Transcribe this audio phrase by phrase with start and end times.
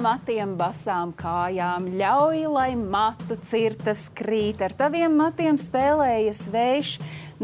[0.00, 4.62] Vaļā matiem, basām kājām, ļauj, lai matu cirtas krīt.
[4.64, 6.92] Ar taviem matiem spēlējas vējš.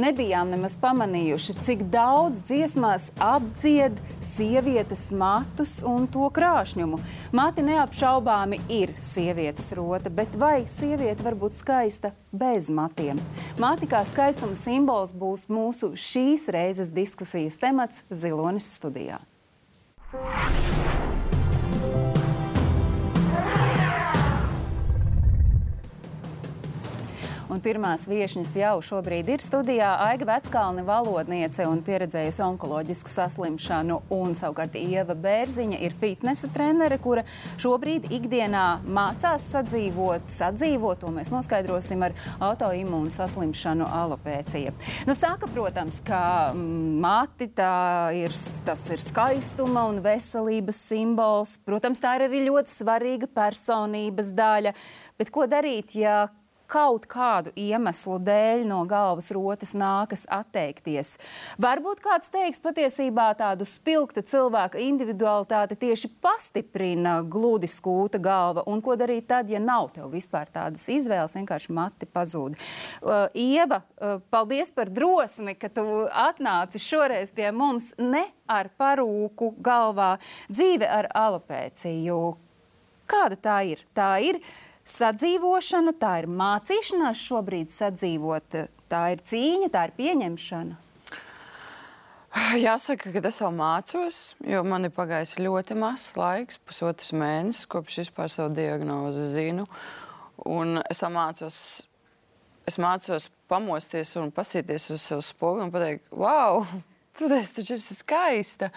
[0.01, 7.03] Nebijām nemaz pamanījuši, cik daudz dziesmās apdzied sievietes matus un to krāšņumu.
[7.37, 13.21] Mati neapšaubāmi ir sievietes rota, bet vai sieviete var būt skaista bez matiem?
[13.61, 19.21] Mati kā skaistuma simbols būs mūsu šīs reizes diskusijas temats Zilonis studijā.
[27.57, 33.97] Un pirmās viesņas jau šobrīd ir studijā Aiga Veckalni valodniece un pieredzējusi onkoloģisku saslimšanu.
[34.13, 37.25] Un savukārt Ieva Bērziņa ir fitnesa trenere, kura
[37.57, 44.77] šobrīd ikdienā mācās sadzīvot, sadzīvot, to mēs noskaidrosim ar autoimūnu saslimšanu alopēcija.
[45.09, 48.37] Nu, saka, protams, ka mm, mati tā ir,
[48.69, 51.57] tas ir skaistuma un veselības simbols.
[51.65, 54.77] Protams, tā ir arī ļoti svarīga personības daļa.
[55.17, 56.27] Bet ko darīt, ja
[56.71, 61.17] kaut kādu iemeslu dēļ no galvas rotas nākas atteikties.
[61.63, 68.67] Varbūt kāds teiks, patiesībā tādu spilgta cilvēka individualitāti tieši pastiprina gludi skūta galva.
[68.71, 72.57] Un ko darīt tad, ja nav tev vispār tādas izvēles, vienkārši mati pazūd.
[73.03, 79.55] Uh, Ieva, uh, paldies par drosmi, ka tu atnāci šoreiz pie mums ne ar parūku
[79.63, 80.17] galvā,
[80.51, 82.21] dzīve ar alopēciju.
[83.07, 83.83] Kāda tā ir?
[83.95, 84.41] Tā ir
[84.87, 88.59] sadzīvošana, tā ir mācīšanās šobrīd sadzīvot,
[88.91, 90.83] tā ir cīņa, tā ir pieņemšana.
[92.61, 98.03] Jāsaka, ka es vēl mācos, jo man ir pagājis ļoti mazs laiks, pusotrs mēnesis, kopš
[98.03, 99.65] vispār savu diagnozi zinu.
[100.45, 101.61] Un es vēl mācos,
[102.69, 106.67] es mācos pamosties un pasīties uz savu spoguli un pateikt, wow!
[107.17, 108.69] Tu taču esi skaista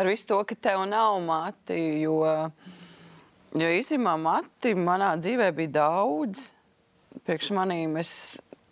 [0.00, 1.76] ar visu to, ka tev nav mati.
[2.00, 2.70] Jo uh,
[3.52, 6.48] Jo īstenībā mati manā dzīvē bija daudz.
[7.26, 8.12] Priekš manīm es,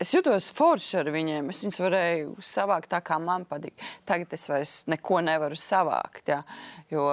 [0.00, 1.50] es jutos forši ar viņiem.
[1.52, 3.76] Es viņus varēju savākt tā, kā man patīk.
[4.08, 6.32] Tagad es vairs neko nevaru savākt.
[6.32, 6.40] Jā.
[6.88, 7.10] Jo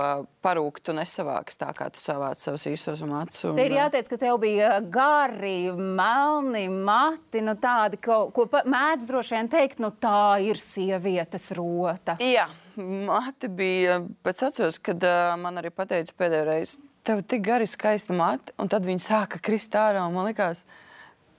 [0.47, 3.43] parūku tu nesavāksi tā, kā tu savāc savus īsos matus.
[3.49, 3.59] Un...
[3.59, 9.35] Te ir jāteic, ka tev bija gari, melni mati, nu tādi, ko, ko mēdz droši
[9.35, 12.15] vien teikt, nu tā ir sievietes rota.
[12.23, 12.47] Jā,
[12.79, 18.15] mati bija, pēc atceros, kad uh, man arī pateica pēdējo reizi, tev tik gari skaista
[18.15, 20.03] mati, un tad viņi sāka krist ārā.
[20.11, 20.65] Man liekas,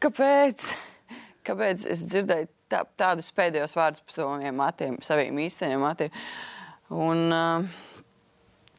[0.00, 0.70] kāpēc?
[1.44, 6.14] Kāpēc es dzirdēju tā, tādus pēdējos vārdus par saviem matiem, saviem īstajiem matiem?
[6.92, 8.00] Un, uh,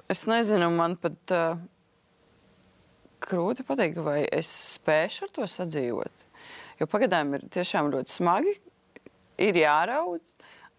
[0.09, 1.61] es nezinu, man pat uh,
[3.25, 4.49] grūti pateikt, vai es
[4.79, 6.27] spēšu ar to sadzīvot.
[6.81, 8.55] Jo pagaidām ir tiešām ļoti smagi,
[9.45, 10.25] ir jāraud.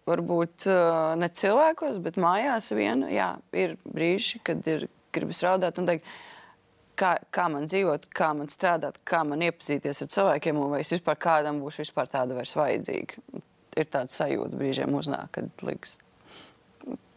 [0.09, 5.89] Varbūt uh, ne cilvēkos, bet mājās vien jā, ir brīži, kad ir gribas raudāt un
[5.89, 6.09] teikt,
[6.99, 10.93] kā, kā man dzīvot, kā man strādāt, kā man iepazīties ar cilvēkiem, un vai es
[10.95, 13.41] vispār kādam būšu vispār tāda vairs vajadzīga.
[13.79, 15.97] Ir tāds sajūta brīžiem uznāk, kad liekas,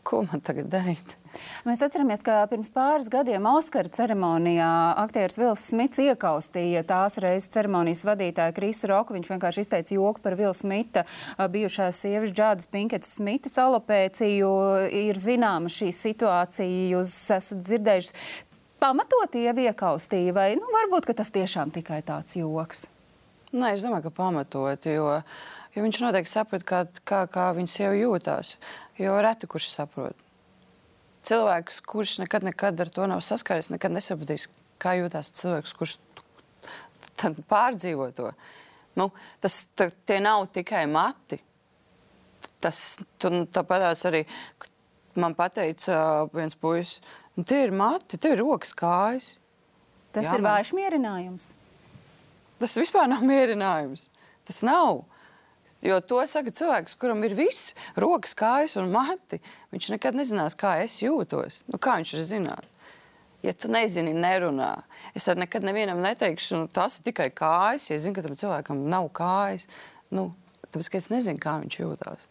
[0.07, 1.17] ko man tagad darīt.
[1.65, 4.69] Mēs atceramies, ka pirms pāris gadiem Oskara ceremonijā
[5.03, 9.17] aktieris Vils Smits iekaustīja tās reizes ceremonijas vadītāju Krisu Roku.
[9.17, 11.05] Viņš vienkārši izteica joku par Vila Smita
[11.39, 14.51] bijušās sievas Džādas Pinketas Smitas alopēciju.
[15.05, 18.19] Ir zināma šī situācija, jūs esat dzirdējuši.
[18.85, 22.85] Pamatot ieviekaustīja, vai nu, varbūt tas tiešām tikai tāds joks?
[23.55, 25.07] Nē, es domāju, ka pamatot, jo,
[25.77, 28.57] jo viņš noteikti saprot, kā, kā, kā viņa sieva jūtās.
[28.99, 30.24] Jo reti kurš saprot
[31.25, 34.49] cilvēks, kurš nekad, nekad ar to nav saskaries, nekad nesapratīs,
[34.83, 35.97] kā jūtas cilvēks, kurš
[37.51, 38.31] pārdzīvo to.
[38.99, 39.11] Nu,
[39.43, 39.65] tas
[40.07, 41.41] tie nav tikai mati.
[42.63, 44.23] Tas tāpat arī
[45.21, 47.01] man teica viens puisis,
[47.37, 49.35] nu, tie ir mati, tie ir rokas kājas.
[50.15, 51.51] Tas Jā, ir vājš mierinājums.
[52.61, 54.07] Tas vispār nav mierinājums.
[54.47, 55.03] Tas nav.
[55.85, 59.41] Jo to saka cilvēks, kuram ir viss, rokas, kājas un mati.
[59.75, 61.61] Viņš nekad nezinās, kā es jūtos.
[61.69, 62.79] Nu, kā viņš var zināt?
[63.45, 64.71] Ja tu nezini, nerunā.
[65.13, 67.91] Es arī nekad nevienam neteikšu, nu, tas ir tikai kājas.
[67.91, 69.69] Ja es zinu, ka tam cilvēkam nav kājas,
[70.15, 70.31] nu,
[70.71, 72.25] tāpēc es nezinu, kā viņš jūtas.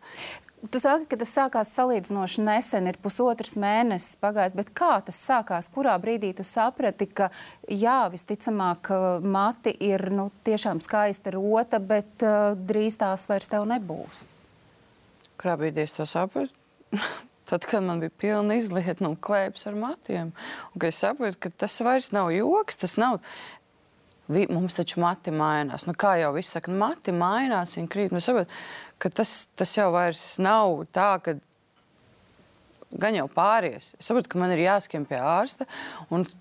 [0.72, 5.68] Tu saki, ka tas sākās salīdzinoši nesen, ir pusotrs mēnesis pagājis, bet kā tas sākās?
[5.74, 7.28] Kurā brīdī tu saprati, ka
[7.68, 8.88] jā, visticamāk,
[9.28, 14.24] mati ir nu, tiešām skaista rota, bet uh, drīz tās vairs tev nebūs?
[15.42, 16.56] Kurā brīdī es to sapratu?
[17.50, 20.32] Tad, kad man bija pilna izlietne un klēpes ar matiem,
[20.72, 23.20] un es saprotu, ka tas vairs nav joks, tas nav.
[24.32, 25.84] Vi, mums taču mati mainās.
[25.84, 28.14] Nu, kā jau viss saka, mati mainās, viņi krīt.
[28.16, 28.52] Nu, saprot,
[29.04, 31.36] ka tas, tas jau vairs nav tā, ka
[33.00, 33.92] gan jau pāries.
[33.98, 35.68] Es saprotu, ka man ir jāskiem pie ārsta.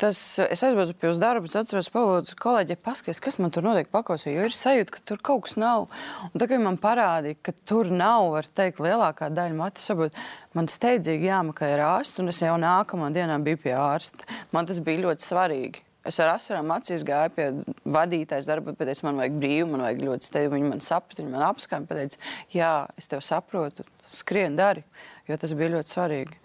[0.01, 3.89] Tas, es aizbraucu pie uz darbu, es atceros, palūdzu kolēģi, paskaties, kas man tur notiek
[3.93, 5.89] pakausī, jo ir sajūta, ka tur kaut kas nav.
[6.31, 10.19] Un tagad man parādīja, ka tur nav, var teikt, lielākā daļa matu saprot.
[10.57, 14.29] Man steidzīgi jāmeklē ārsts, un es jau nākamā dienā biju pie ārsta.
[14.53, 15.87] Man tas bija ļoti svarīgi.
[16.09, 17.49] Es ar asarām acīs gāju pie
[17.95, 20.53] vadītājas darba, es man vajag brīvu, man vajag ļoti steidzi.
[20.57, 24.83] Viņa man saprata, viņa man apskāja, pateica, jā, es tev saprotu, skrien, dari,
[25.31, 26.41] jo tas bija ļoti svarīgi.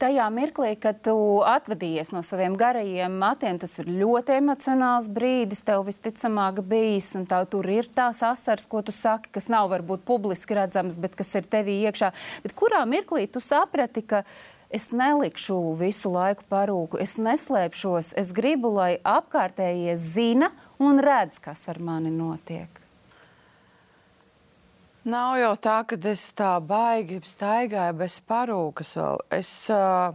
[0.00, 1.14] Tajā mirklī, kad tu
[1.44, 5.60] atvadījies no saviem garajiem matiem, tas ir ļoti emocionāls brīdis.
[5.66, 10.06] Tev visticamāk bijis, un tā, tur ir tās asars, ko tu saki, kas nav varbūt
[10.08, 12.14] publiski redzams, bet kas ir tevī iekšā.
[12.46, 14.22] Bet kurā mirklī tu saprati, ka
[14.70, 18.12] Es nelikšu visu laiku parūku, es neslēpšos.
[18.20, 22.70] Es gribu, lai apkārtējie zina un redz, kas ar mani notiek.
[25.10, 28.92] Nav jau tā, ka es tā baigi staigāju bez parūkas.
[28.94, 29.18] Vēl.
[29.40, 30.12] Es uh,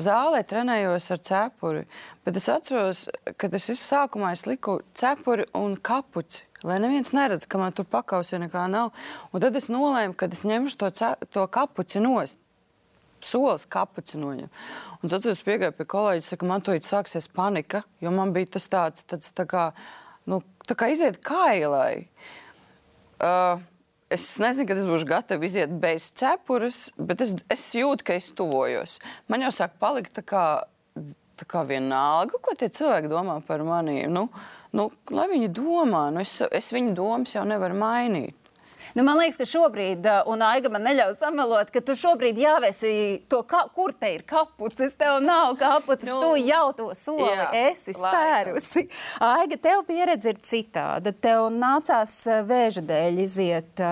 [0.00, 1.82] zālē trenējos ar cepuri,
[2.24, 3.02] bet es atceros,
[3.36, 6.46] ka es visu sākumā es liku cepuri un kapuci.
[6.64, 8.94] Lai neviens neredz, ka man tur pakausē nekā nav.
[9.36, 10.90] Un tad es nolēmu, ka es ņemšu to,
[11.36, 12.40] to kapuci nost
[13.24, 14.50] solis kapuci noņem.
[15.02, 19.04] Un es piegāju pie kolēģa, saka, man ir sāksies panika, jo man bija tas tāds,
[19.08, 19.68] tāds tā kā,
[20.30, 22.06] nu, tā kā iziet kailai.
[23.20, 23.62] Uh,
[24.12, 28.30] es nezinu, kad es būšu gatava iziet bez cepures, bet es, es jūtu, ka es
[28.36, 28.98] tuvojos.
[29.28, 30.44] Man jau sāk palikt tā kā,
[31.40, 34.04] tā kā vienalga, ko tie cilvēki domā par mani.
[34.10, 34.28] Nu,
[34.76, 38.38] nu, lai viņi domā, nu, es, es viņu domas jau nevaru mainīt.
[38.94, 42.90] Nu, man liekas, ka šobrīd, un Aiga man neļauj samelot, ka tu šobrīd jāvēsi
[43.26, 44.92] to, ka, kur te ir kapucis.
[44.94, 48.84] Tev nav kapucis, nu, tu jau to soli jā, esi spērusi.
[49.18, 51.10] Aiga, tev pieredze ir citāda.
[51.10, 52.12] Tev nācās
[52.46, 53.82] vēža dēļ iziet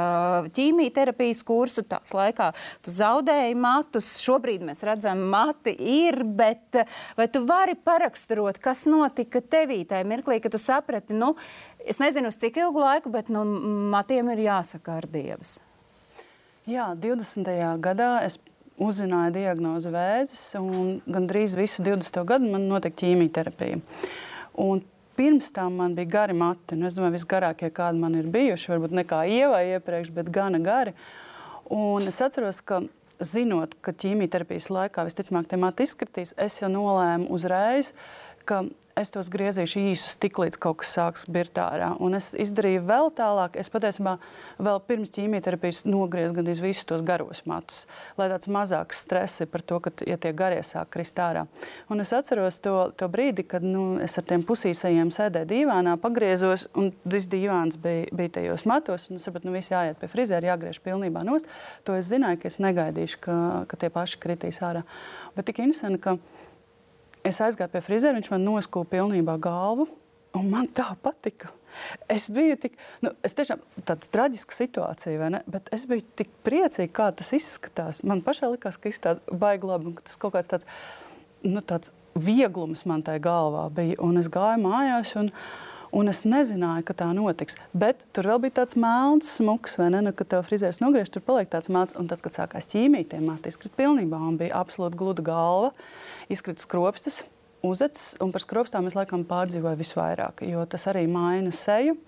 [0.55, 1.83] ķīmijterapijas kursu.
[1.83, 2.53] Tās laikā
[2.87, 4.13] tu zaudēji matus.
[4.23, 6.85] Šobrīd mēs redzam, mati ir, bet
[7.19, 11.35] vai tu vari paraksturot, kas notika tevī tajā mirklī, kad tu saprati, nu,
[11.87, 13.43] Es nezinu, cik ilgu laiku, bet nu,
[13.93, 15.57] matiem ir jāsaka ar dievs.
[16.69, 17.49] Jā, 20.
[17.83, 18.39] gadā es
[18.83, 22.23] uzzināju diagnozi vēzis, un gandrīz visu 20.
[22.29, 23.81] gadu man notika ķīmijterapija.
[24.63, 24.85] Un
[25.19, 26.79] pirms tam man bija gari mati.
[26.79, 30.63] Nu, es domāju, visgarākie, kādi man ir bijuši, varbūt ne kā ievai iepriekš, bet gana
[30.63, 30.95] gari.
[31.73, 32.83] Un es atceros, ka
[33.23, 37.93] zinot, ka ķīmijterapijas laikā visticamāk tie mati izskatīs, es jau nolēmu uzreiz,
[38.49, 38.65] ka
[38.99, 41.93] es tos griezīšu īsus, tik līdz kaut kas sāks birt ārā.
[42.03, 43.57] Un es izdarīju vēl tālāk.
[43.61, 44.17] Es patiesībā
[44.63, 47.85] vēl pirms ķīmijterapijas nogriezu gandrīz visus tos garos matus,
[48.21, 51.47] lai tāds mazāks stress ir par to, ka ja tie garie sāk krist ārā.
[51.93, 56.69] Un es atceros to, to brīdi, kad nu, es ar tiem pusīsajiem sēdēju dīvānā, pagriezos,
[56.79, 59.09] un tas dīvāns bija, bija tajos matos.
[59.11, 61.49] Un es sapratu, nu viss jāiet pie frizēra, jāgriež pilnībā nost.
[61.89, 63.37] To es zināju, ka es negaidīšu, ka,
[63.71, 64.85] ka tie paši kritīs ārā.
[65.37, 66.19] Bet tik interesanti, ka
[67.27, 69.87] Es aizgāju pie frizēra, viņš man noskūpa pilnībā galvu,
[70.39, 71.53] un man tā patika.
[72.11, 72.75] Es biju tik,
[73.05, 75.41] nu, es tiešām tāda traģiska situācija, vai ne?
[75.51, 78.03] Bet es biju tik priecīga, kā tas izskatās.
[78.09, 80.69] Man pašai likās, ka tas baigi labi, un ka tas kaut kāds tāds,
[81.47, 84.01] nu, tāds vieglums man tajā galvā bija.
[84.05, 85.33] Un es gāju mājās, un,
[85.93, 87.59] un es nezināju, ka tā notiks.
[87.77, 90.01] Bet tur vēl bija tāds melns, smuks, vai ne?
[90.07, 91.95] Nu, kad tev frizērs nogriež, tur paliek tāds melns.
[91.99, 95.73] Un tad, kad sākās ķīmija, tie māte izkrita pilnībā un bija absolūti gluda galva
[96.33, 97.23] izkrita skropstas,
[97.63, 101.99] uzacis, un par skropstām es laikam pārdzīvoju visvairāk, jo tas arī maina seju.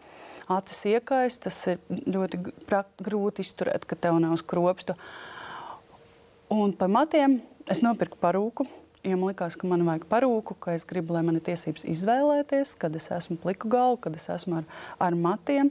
[0.52, 2.40] Acis iekais, tas ir ļoti
[3.00, 4.96] grūti izturēt, ka tev nav skropstu.
[6.52, 7.38] Un par matiem
[7.70, 8.66] es nopirku parūku,
[9.04, 12.74] jo man likās, ka man vajag parūku, ka es gribu, lai man ir tiesības izvēlēties,
[12.80, 14.66] kad es esmu pliku galvu, kad es esmu ar,
[15.02, 15.70] ar matiem.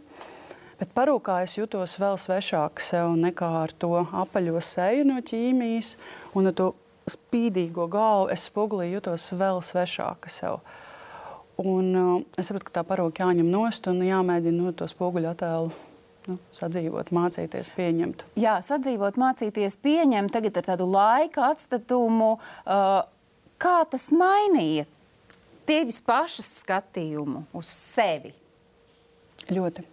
[0.79, 5.95] Bet parūkā es jutos vēl svešāk sev nekā ar to apaļo seju no ķīmijas
[6.37, 6.71] un ar to
[7.09, 10.59] spīdīgo galvu, es spogulī jutos vēl svešāka sev.
[11.61, 15.73] Un, uh, es saprotu, ka tā parūka jāņem nost un jāmēģina no to spoguļu attēlu
[16.27, 18.23] nu, sadzīvot, mācīties, pieņemt.
[18.39, 20.33] Jā, sadzīvot, mācīties, pieņemt.
[20.33, 23.03] Tagad ar tādu laika atstatumu, uh,
[23.63, 24.85] kā tas mainīja
[25.67, 28.33] tevis pašas skatījumu uz sevi?
[29.51, 29.85] Ļoti.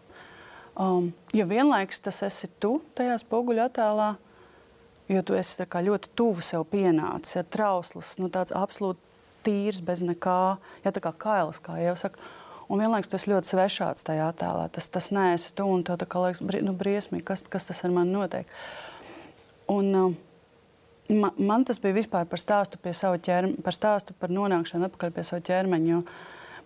[0.81, 4.11] Um, jo vienlaikus tas esi tu tajā spoguļu attēlā,
[5.11, 9.03] jo tu esi ļoti tuvu sev pienācis, ja trausls, nu, tāds absolūti
[9.45, 12.23] tīrs, bez nekā, ja tā kā kailis, kā jau saka.
[12.71, 14.69] Un vienlaikus tas ļoti svešāds tajā attēlā.
[14.71, 17.91] Tas, tas neesi tu un tev tā kā liekas, nu, briesmīgi, kas, kas tas ar
[17.97, 18.53] mani notiek.
[19.71, 20.15] Un, uh,
[21.11, 22.79] man, man tas bija vispār par stāstu
[23.26, 26.02] ķermeņa, par stāstu par nonākšanu atpakaļ pie sava ķermeņa.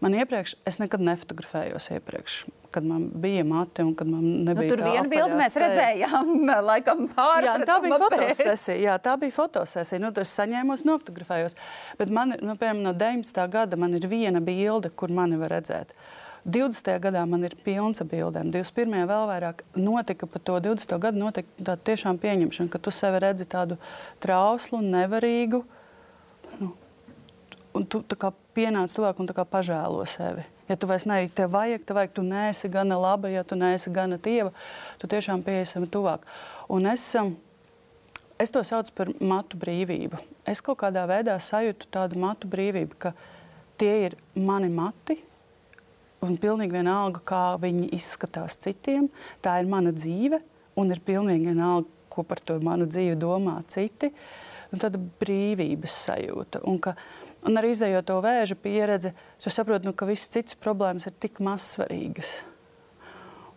[0.04, 2.38] Man iepriekš, es nekad nefotografējos iepriekš,
[2.74, 4.72] kad man bija mati un kad man Nu, nebija.
[4.74, 6.32] tur tā viena bilde mēs redzējām,
[6.70, 8.76] laikam, Jā, pārpratuma tā bija fotosesija.
[8.82, 10.02] Jā, tā bija fotosesija.
[10.02, 11.56] Nu, tur es saņēmos, nofotografējos.
[12.00, 13.40] Bet man, nu, piemēram, no 19.
[13.54, 15.94] gada man ir viena bilde, kur mani var redzēt.
[16.44, 17.00] 20.
[17.00, 18.50] gadā man ir pilns ar bildēm.
[18.52, 19.06] 21.
[19.08, 20.98] vēl vairāk notika par to 20.
[21.00, 21.20] gadu.
[21.22, 23.78] Notika tāda tiešām pieņemšana, ka tu sevi redzi tādu
[24.20, 25.62] trauslu, nevarīgu.
[26.60, 26.74] Nu,
[27.72, 30.44] un tu tā kā pienāc tuvāk un tā kā pažēlo sevi.
[30.68, 33.92] Ja tu vairs neesi, tev vajag, tev vajag, tu neesi gana laba, ja tu neesi
[33.92, 34.52] gana tieva,
[35.00, 36.24] tu tiešām pieesim tuvāk.
[36.72, 37.34] Un es, um,
[38.40, 40.20] es to saucu par matu brīvību.
[40.48, 43.12] Es kaut kādā veidā sajūtu tādu matu brīvību, ka
[43.80, 45.20] tie ir mani mati.
[46.24, 49.10] Un pilnīgi vienalga, kā viņi izskatās citiem,
[49.44, 50.40] tā ir mana dzīve.
[50.80, 54.10] Un ir pilnīgi vienalga, ko par to manu dzīvi domā citi.
[54.72, 56.64] Un tāda brīvības sajūta.
[56.70, 56.96] Un, ka,
[57.46, 61.38] un arī izējot to vēža pieredzi, es saprotu, nu, ka visas citas problēmas ir tik
[61.44, 62.40] mazsvarīgas.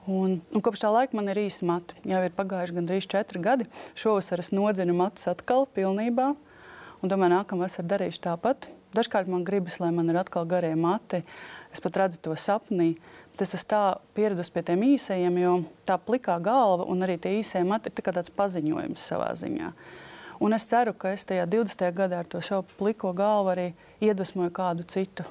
[0.07, 1.97] Un, un kopš tā laika man ir īsi mati.
[2.07, 3.67] Jau ir pagājuši gandrīz četri gadi.
[3.99, 6.29] Šovasar es nodzinu matus atkal pilnībā.
[7.03, 8.69] Un domāju, nākamā vasarā darīšu tāpat.
[8.95, 11.25] Dažkārt man gribas, lai man ir atkal garie mati.
[11.77, 12.95] Es pat redzu to sapnī.
[13.37, 13.79] Es esmu tā
[14.17, 15.51] pieradusi pie tiem īsajiem, jo
[15.85, 19.67] tā plikā galva un arī tie īsie mati ir tā tāds paziņojums savā ziņā.
[20.41, 21.83] Un es ceru, ka es tajā 20.
[21.93, 23.67] gadā ar to savu pliko galvu arī
[24.01, 25.27] iedvesmoju kādu citu.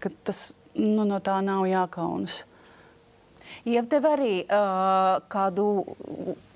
[0.00, 2.40] Ka tas nu, no tā nav jākaunas.
[3.68, 5.68] Ja tev arī uh, kādu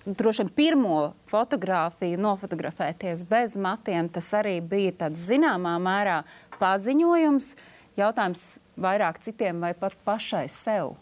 [0.08, 6.22] droši vien pirmo fotografiju nofotografēties bez matiem, tas arī bija tāds zināmā mērā
[6.56, 7.52] paziņojums.
[8.00, 8.44] Jautājums
[8.80, 10.94] vairāk citiem vai pat pašai sev?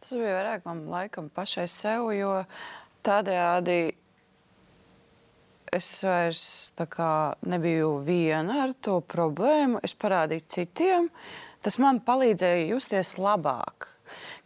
[0.00, 2.32] Tas bija vairāk man laikam pašai sev, jo
[3.06, 3.78] tādējādi
[5.74, 6.42] es vairs
[6.88, 7.12] kā
[7.44, 9.82] nebiju viena ar to problēmu.
[9.84, 11.10] Es parādīju citiem.
[11.60, 13.90] Tas man palīdzēja justies labāk.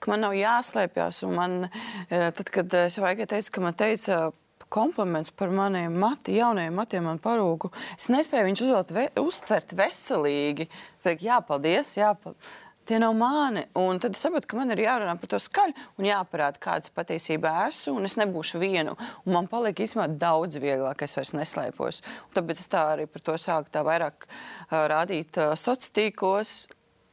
[0.09, 1.23] Man nav jāslēpjas.
[1.31, 1.69] Man,
[2.09, 4.33] eh, tad, kad es teicu, ka man teica
[4.73, 10.69] kompliments par maniem matiem, jaunajiem matiem, man parūku, es nespēju viņus uzvelt, ve, uztvert veselīgi.
[11.05, 12.53] Teikt, jā, paldies, jā, paldies.
[12.83, 13.63] Tie nav mani.
[13.79, 17.53] Un tad es saprotu, ka man ir jārunā par to skaļu un jāparāda, kāds patiesībā
[17.69, 17.95] esmu.
[18.01, 18.97] Un es nebūšu vienu.
[19.23, 22.03] Un man paliek īstenībā daudz vieglāk, es vairs neslēpos.
[22.27, 26.57] Un tāpēc es tā arī par to sāku tā vairāk uh, rādīt uh, sociālos tīklos,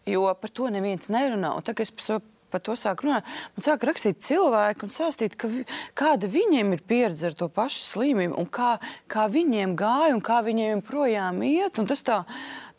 [0.09, 1.53] jo par to neviens nerunā.
[1.53, 2.19] Un tagad es par so
[2.51, 3.27] par to sāku runāt.
[3.55, 5.65] Man sāk rakstīt cilvēki un stāstīt, ka vi,
[5.97, 8.75] kāda viņiem ir pieredze ar to pašu slimību, un kā,
[9.11, 11.79] kā viņiem gāja, un kā viņiem joprojām iet.
[11.89, 12.19] Tas tā,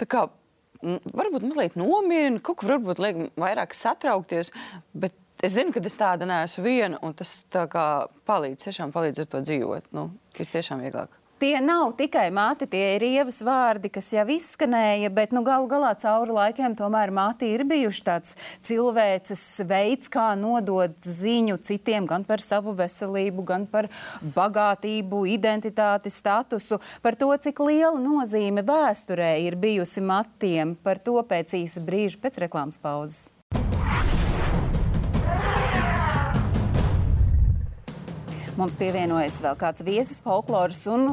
[0.00, 0.26] tā kā
[0.82, 4.52] varbūt mazliet nomierina, kaut kur varbūt liek vairāk satraukties.
[4.92, 7.86] Bet es zinu, ka es tāda neesmu viena, un tas tā kā
[8.28, 9.90] palīdz, tiešām palīdz ar to dzīvot.
[9.96, 11.19] Nu, ir tiešām vieglāk.
[11.40, 15.94] Tie nav tikai māti, tie ir ievas vārdi, kas jau izskanēja, bet nu, galu galā
[16.02, 18.36] cauri laikiem tomēr māti ir bijuši tāds
[18.68, 23.88] cilvēces veids, kā nodot ziņu citiem gan par savu veselību, gan par
[24.36, 30.76] bagātību, identitāti, statusu, par to, cik liela nozīme vēsturē ir bijusi matiem.
[30.84, 33.30] Par to pēc īsa brīža, pēc reklāmas pauzes.
[38.58, 41.12] Mums pievienojas vēl kāds viesis, folkloras un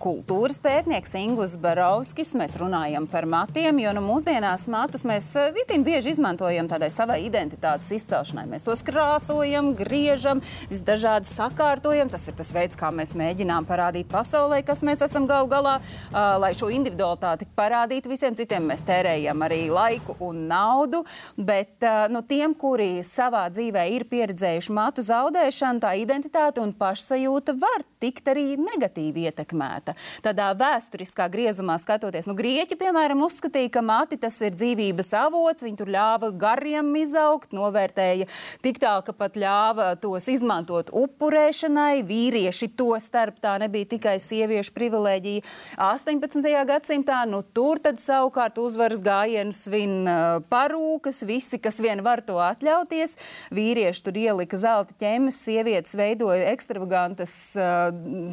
[0.00, 2.32] kultūras pētnieks Ingūns Barovskis.
[2.38, 7.18] Mēs runājam par matiem, jo nu, mūsdienās matus mēs eh, vitin bieži izmantojam tādai savai
[7.26, 8.46] identitātes izcelšanai.
[8.50, 10.40] Mēs tos krāsojam, griežam,
[10.70, 12.10] visdažādi sakārtojam.
[12.12, 15.76] Tas ir tas veids, kā mēs mēģinām parādīt pasaulē, kas mēs esam galu galā.
[16.10, 21.04] Uh, lai šo individualitāti parādītu visiem citiem, mēs tērējam arī laiku un naudu.
[21.36, 27.58] Bet uh, nu, tiem, kuri savā dzīvē ir pieredzējuši matu zaudēšanu, tā identitāte un pašsajūta
[27.60, 29.89] var tikt arī negatīvi ietekmēta.
[30.24, 35.80] Tādā vēsturiskā griezumā skatoties, nu, grieķi, piemēram, uzskatīja, ka mati tas ir dzīvības avots, viņi
[35.80, 38.28] tur ļāva gariem izaugt, novērtēja
[38.64, 42.02] tik tālu, ka pat ļāva tos izmantot upurēšanai.
[42.06, 45.44] Vīrieši to starp tā nebija tikai sieviešu privilēģija.
[45.80, 46.50] 18.
[46.68, 50.08] gadsimtā, nu, tur tad savukārt uzvaras gājienu svin
[50.50, 53.16] parūkas, visi, kas vien var to atļauties.
[53.54, 57.36] Vīrieši tur ielika zelta ķemes, sievietes veidoja ekstravagantas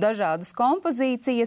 [0.01, 1.46] dažādas kompozīcijas.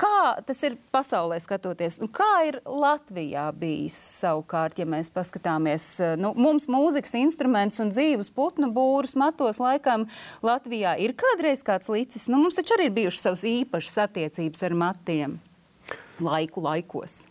[0.00, 1.96] Kā tas ir pasaulē skatoties?
[2.02, 5.86] Nu, kā ir Latvijā bijis savukārt, ja mēs paskatāmies?
[6.20, 10.08] Nu, mums mūzikas instruments un dzīves putnu būrus matos laikam
[10.44, 12.28] Latvijā ir kādreiz kāds līdzis.
[12.28, 15.40] Nu, mums taču arī ir bijušas savas īpašas attiecības ar matiem
[16.20, 17.29] laiku laikos.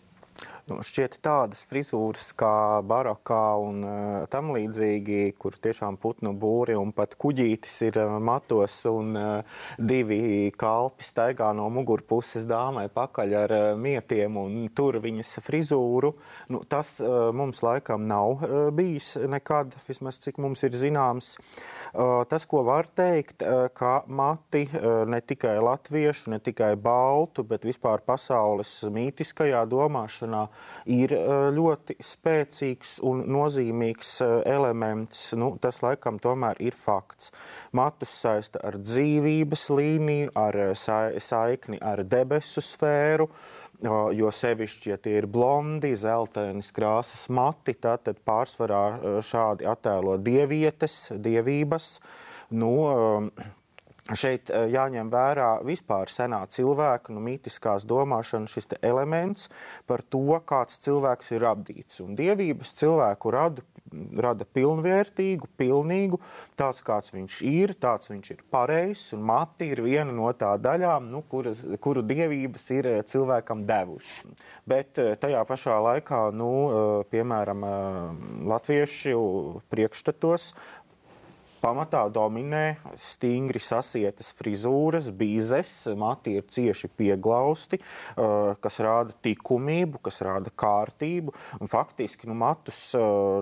[0.68, 6.92] Nu, šķiet tādas frizūras kā barokā un uh, tam līdzīgi, kur tiešām putnu būri un
[6.96, 13.54] pat kuģītis ir uh, matos un uh, divi kalpi staigā no mugurpuses dāmai pakaļ ar
[13.56, 16.12] uh, mietiem un tur viņas frizūru.
[16.52, 21.32] Nu, tas uh, mums laikam nav uh, bijis nekad, vismaz cik mums ir zināms.
[21.90, 27.46] Uh, tas, ko var teikt, uh, ka mati uh, ne tikai latviešu, ne tikai baltu,
[27.48, 30.46] bet vispār pasaules mītiskajā domāšanā
[30.90, 35.30] ir eh, ļoti spēcīgs un nozīmīgs eh, elements.
[35.38, 37.32] Nu, tas laikam tomēr ir fakts.
[37.76, 40.74] Matus saista ar dzīvības līniju, ar eh,
[41.20, 43.30] saikni ar debesu sfēru.
[43.80, 51.86] Jo sevišķi, ja tie ir blondi, zeltainas krāsas mati, tad pārsvarā šādi attēlo dievietes, dievības.
[52.60, 52.74] Nu,
[54.18, 59.50] Šeit eh, jāņem vērā vispār senā cilvēka, nu, mītiskās domāšanas šis elements
[59.86, 62.00] par to, kāds cilvēks ir radīts.
[62.02, 63.62] Un dievības cilvēku rada,
[64.18, 66.18] rada pilnvērtīgu, pilnīgu,
[66.58, 71.06] tāds kāds viņš ir, tāds viņš ir pareizs, un mati ir viena no tā daļām,
[71.12, 74.34] nu, kuru, kuru dievības ir eh, cilvēkam devuši.
[74.70, 76.50] Bet eh, tajā pašā laikā, nu,
[77.10, 77.62] piemēram,
[78.50, 79.20] latviešu
[79.70, 80.50] priekšstatos
[81.60, 87.76] Pamatā dominē stingri sasietas frizūras, bīzes, mati ir cieši pieglausti,
[88.64, 91.34] kas rāda likumību, kas rāda kārtību.
[91.60, 92.78] Un faktiski nu, matus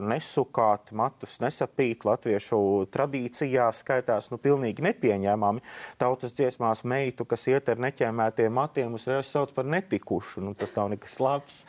[0.03, 2.59] nesukāt, matus nesapīt latviešu
[2.91, 5.63] tradīcijā skaitās nu, pilnīgi nepieņēmami.
[6.03, 10.43] Tautas dziesmās meitu, kas iet ar neķēmētiem matiem, uzreiz sauc par netikušu.
[10.43, 11.63] Nu, tas nav nekas labs.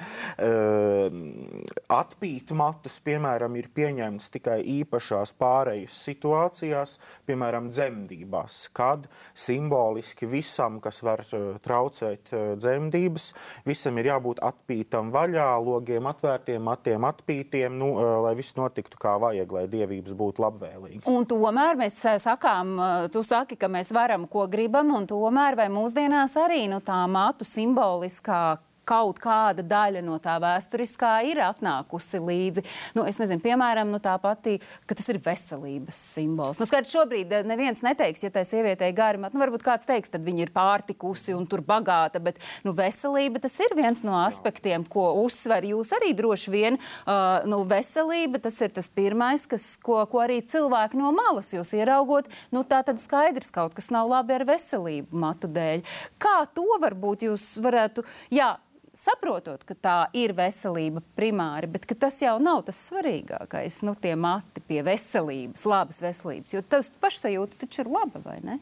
[2.00, 10.80] Atpīt matus, piemēram, ir pieņemts tikai īpašās pārējas situācijas situācijās, piemēram, dzemdībās, kad simboliski visam,
[10.80, 13.34] kas var uh, traucēt uh, dzemdības,
[13.66, 19.18] visam ir jābūt atpītam vaļā, logiem atvērtiem, matiem atpītiem, nu, uh, lai viss notiktu kā
[19.20, 21.10] vajag, lai dievības būtu labvēlīgas.
[21.10, 22.78] Un tomēr mēs sakām,
[23.12, 27.48] tu saki, ka mēs varam, ko gribam, un tomēr vai mūsdienās arī nu, tā matu
[27.48, 32.64] simboliskā kaut kāda daļa no tā vēsturiskā ir atnākusi līdzi.
[32.98, 34.58] Nu, es nezinu, piemēram, nu, tā pati,
[34.90, 36.60] ka tas ir veselības simbols.
[36.62, 40.12] Nu, skaidrs, šobrīd eh, neviens neteiks, ja tai sievietei gari mat, nu, varbūt kāds teiks,
[40.14, 44.86] tad viņa ir pārtikusi un tur bagāta, bet nu, veselība tas ir viens no aspektiem,
[44.90, 46.80] ko uzsver jūs arī droši vien.
[47.04, 51.76] Uh, nu, veselība tas ir tas pirmais, kas, ko, ko arī cilvēki no malas jūs
[51.78, 52.30] ieraugot.
[52.56, 55.86] Nu, tā tad skaidrs kaut kas nav labi ar veselību matu dēļ.
[56.22, 58.56] Kā to varbūt jūs varētu, jā,
[59.00, 63.82] saprotot, ka tā ir veselība primāri, bet tas jau nav tas svarīgākais.
[63.88, 68.60] Nu, tie mati pie veselības, labas veselības, jo tavs pašsajūta taču ir laba, vai ne?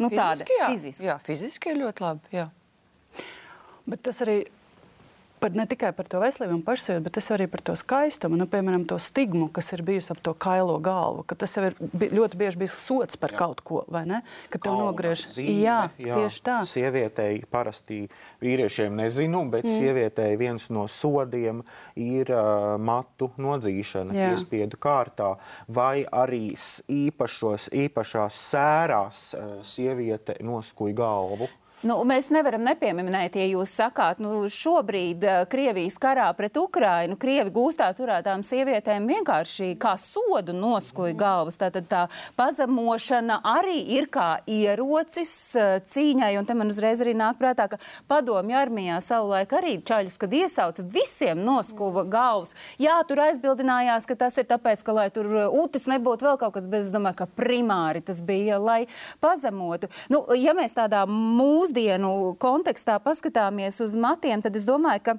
[0.00, 0.72] Nu, fiziski, tāda jā.
[0.72, 1.06] fiziski.
[1.06, 2.34] Jā, fiziski ir ļoti labi.
[2.34, 2.48] Jā.
[3.86, 4.40] Bet tas arī
[5.42, 8.84] par, ne tikai par to veselību un pašsajūtu, bet arī par to skaistumu, nu, piemēram,
[8.88, 11.24] to stigmu, kas ir bijusi ap to kailo galvu.
[11.38, 11.76] Tas jau ir
[12.14, 13.40] ļoti bieži bijis sots par jā.
[13.42, 14.22] kaut ko, vai ne?
[14.52, 16.58] Kad tev nogriež zīme, jā, jā, tieši tā.
[16.68, 18.04] Sievietei parasti
[18.42, 19.78] vīriešiem nezinu, bet mm.
[19.80, 21.64] sievietei viens no sodiem
[21.98, 24.30] ir uh, matu nodzīšana jā.
[24.30, 25.34] piespiedu kārtā,
[25.66, 26.52] vai arī
[26.92, 31.50] īpašos, īpašās sērās uh, sieviete noskuja galvu.
[31.82, 37.50] Nu, mēs nevaram nepieminēt, ja jūs sakāt, nu, šobrīd uh, Krievijas karā pret Ukrainu, Krievi
[37.50, 41.58] gūstā turētām sievietēm vienkārši kā sodu noskuja galvas.
[41.58, 42.02] Tātad tā
[42.38, 47.80] pazemošana arī ir kā ierocis uh, cīņai, un te man uzreiz arī nāk prātā, ka
[48.06, 52.54] padomju armijā savulaik arī čaļus, kad iesauca, visiem noskuva galvas.
[52.78, 56.70] Jā, tur aizbildinājās, ka tas ir tāpēc, ka, lai tur utis nebūtu vēl kaut kas,
[56.70, 58.84] bet es domāju, ka primāri tas bija, lai
[59.18, 59.90] pazemotu.
[60.14, 65.18] Nu, ja mēs tādā mūsu mūsdienu kontekstā paskatāmies uz matiem, tad es domāju, ka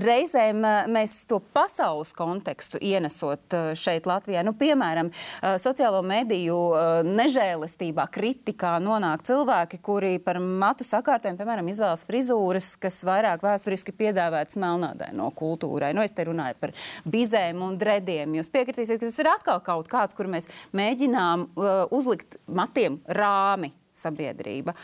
[0.00, 6.56] Reizēm eh, mēs to pasaules kontekstu ienesot eh, šeit, Latvijā, nu, piemēram, eh, sociālo mediju
[7.04, 14.60] nežēlistībā, kritikā nonāk cilvēki, kuri par matu sakārtēm, piemēram, izvēlas frizūras, kas vairāk vēsturiski piedāvātas
[14.62, 15.90] melnādaino kultūrai.
[15.92, 16.72] Nu, es te runāju par
[17.04, 18.38] bizēm un drediem.
[18.38, 21.50] Jūs piekritīsiet, ka tas ir atkal kaut kāds, kur mēs mēģinām
[21.90, 24.74] uzlikt matiem rāmi sabiedrība,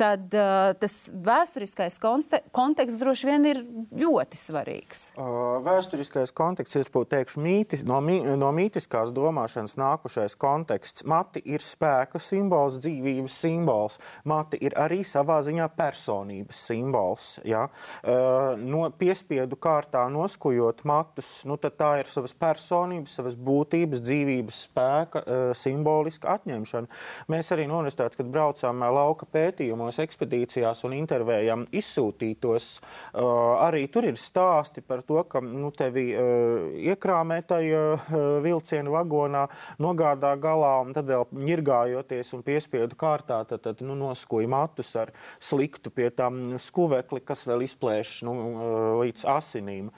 [0.00, 3.62] tad uh, tas vēsturiskais konteksts droši vien ir
[3.96, 5.06] ļoti svarīgs.
[5.16, 11.04] Uh, vēsturiskais konteksts, būtu teikšu, mītis, no, mī, no mītiskās domāšanas nākušais konteksts.
[11.08, 13.98] Mati ir spēka simbols, dzīvības simbols.
[14.28, 17.28] Mati ir arī savā ziņā personības simbols.
[17.46, 17.66] Ja?
[18.02, 25.22] Uh, no piespiedu kārtā noskujot matus, nu, tā ir savas personības, savas būtības, dzīvības spēka
[25.22, 26.90] uh, simboliska atņemšana.
[27.32, 32.80] Mēs arī no universitātes, kad braucām braucam lauka pētījumos, ekspedīcijās un intervējam izsūtītos,
[33.14, 36.14] arī tur ir stāsti par to, ka nu, tevi
[36.90, 39.46] iekrāmē tajā vilciena vagonā,
[39.78, 45.12] nogādā galā un tad vēl ņirgājoties un piespiedu kārtā, tad, tad nu, noskoja matus ar
[45.38, 48.36] sliktu pie tam skuvekli, kas vēl izplēš nu,
[49.02, 49.90] līdz asinīm.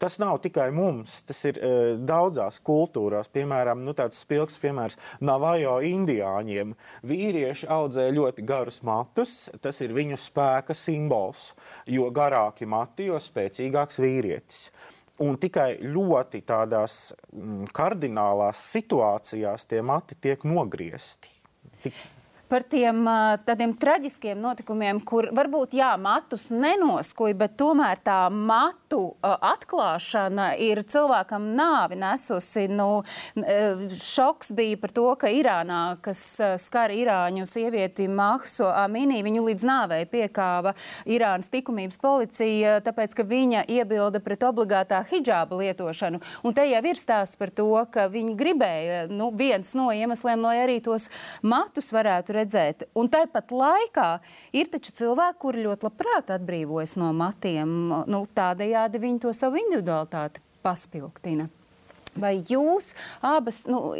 [0.00, 1.60] Tas nav tikai mums, tas ir
[2.06, 3.30] daudzās kultūrās.
[3.30, 6.74] Piemēram, nu, tāds spilgs piemērs Navajo indiāņiem.
[7.20, 11.50] Vīrieši audzē ļoti garus matus, tas ir viņu spēka simbols,
[11.90, 14.62] jo garāki mati, jo spēcīgāks vīrietis.
[15.20, 21.28] Un tikai ļoti tādās mm, kardinālās situācijās tie mati tiek nogriezti.
[21.84, 21.98] Tik
[22.50, 23.04] par tiem
[23.46, 31.46] tādiem traģiskiem notikumiem, kur varbūt jā, matus nenoskoja, bet tomēr tā matu atklāšana ir cilvēkam
[31.54, 32.66] nāvi nesusi.
[32.74, 33.04] Nu,
[33.38, 36.24] šoks bija par to, ka Irānā, kas
[36.62, 40.74] skar Irāņu sievieti Mahsu Amini, viņu līdz nāvei piekāva
[41.06, 46.18] Irānas likumības policija, tāpēc, ka viņa iebilda pret obligātā hijāba lietošanu.
[46.42, 50.58] Un te jau ir stāsts par to, ka viņi gribēja, nu, viens no iemesliem, lai
[50.64, 51.06] arī tos
[51.46, 52.88] matus varētu redzēt redzēt.
[52.98, 54.08] Un tāpat laikā
[54.56, 57.72] ir taču cilvēki, kuri ļoti labprāt atbrīvojas no matiem.
[58.10, 61.48] Nu, tādējādi viņi to savu individualitāti paspilgtina.
[62.18, 62.90] Vai jūs
[63.22, 63.92] abas, nu,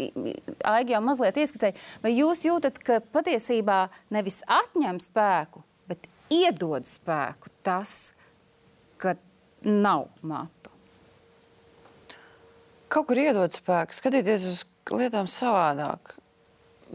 [0.67, 7.53] Aigi jau mazliet ieskicēja, vai jūs jūtat, ka patiesībā nevis atņem spēku, bet iedod spēku
[7.67, 8.13] tas,
[8.99, 9.15] ka
[9.63, 10.75] nav matu?
[12.91, 16.17] Kaut kur iedod spēku, skatīties uz lietām savādāk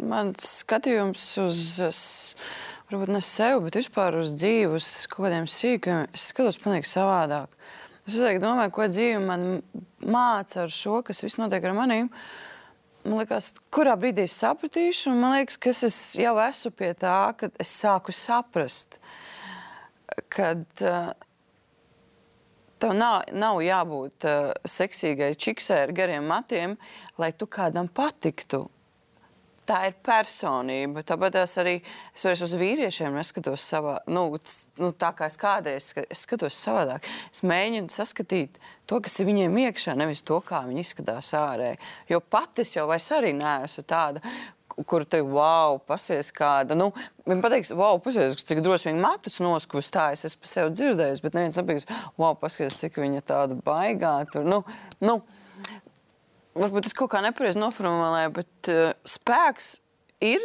[0.01, 1.59] mans skatījums uz,
[2.89, 7.51] varbūt ne sevi, bet vispār uz dzīvi, uz kaut kādiem sīkumiem, es skatos pavisam savādāk.
[8.05, 9.45] Es domāju, ko dzīve man
[10.05, 12.11] māca ar šo, kas viss notiek ar maniem.
[13.05, 17.17] Man liekas, kurā brīdī es sapratīšu, un man liekas, ka es jau esmu pie tā,
[17.37, 18.97] ka es sāku saprast,
[20.29, 20.53] ka
[20.85, 21.11] uh,
[22.81, 26.77] tev nav, nav jābūt uh, seksīgai čiksai ar gariem matiem,
[27.21, 28.65] lai tu kādam patiktu
[29.67, 31.03] tā ir personība.
[31.05, 31.75] Tāpat arī
[32.15, 34.27] es vairs uz vīriešiem neskatos savā, nu,
[34.81, 37.05] nu, tā kā es kādreiz es skatos savādāk.
[37.33, 41.79] Es mēģinu saskatīt to, kas ir viņiem iekšā, nevis to, kā viņi izskatās ārēji.
[42.11, 44.23] Jo pati es jau vairs arī neesmu tāda.
[44.75, 46.75] Kur te wow, pasies kāda.
[46.75, 46.89] Nu,
[47.23, 50.25] viņa pateiks, wow, pasies, cik droši viņa matus noskustājis.
[50.27, 51.87] Es pa sevi dzirdēju, bet neviens nepateiks,
[52.19, 54.17] wow, pasies, cik viņa tāda baigā.
[54.33, 54.65] Tur, nu,
[54.99, 55.21] nu,
[56.55, 59.75] varbūt es kaut kā nepareizi noformulēju, bet uh, spēks
[60.23, 60.43] ir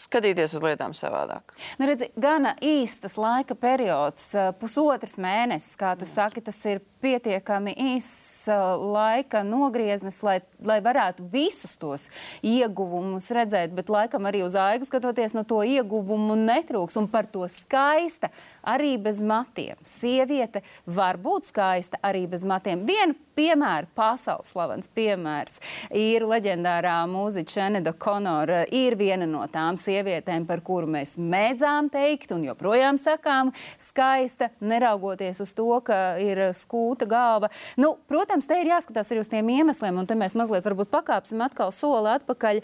[0.00, 1.54] skatīties uz lietām savādāk.
[1.80, 7.74] Nu, redzi, gana īstas laika periods, eh, pusotrs mēnesis, kā tu saki, tas ir pietiekami
[7.94, 12.08] īss laika nogrieznis, lai, lai varētu visus tos
[12.42, 16.98] ieguvumus redzēt, bet laikam arī uz aigu skatoties, no to ieguvumu netrūks.
[17.00, 18.30] Un par to skaista
[18.64, 19.76] arī bez matiem.
[19.82, 22.84] Sieviete var būt skaista arī bez matiem.
[22.86, 25.60] Vienu piemēru, pasaules slavens piemērs,
[25.94, 28.64] ir leģendārā mūziķa Eneda Konora.
[28.74, 35.40] Ir viena no tām sievietēm, par kuru mēs mēdzām teikt un joprojām sakām, skaista, neraugoties
[35.44, 37.50] uz to, ka ir skūta kūta galva.
[37.76, 41.42] Nu, protams, te ir jāskatās arī uz tiem iemesliem, un te mēs mazliet varbūt pakāpsim
[41.44, 42.62] atkal soli atpakaļ.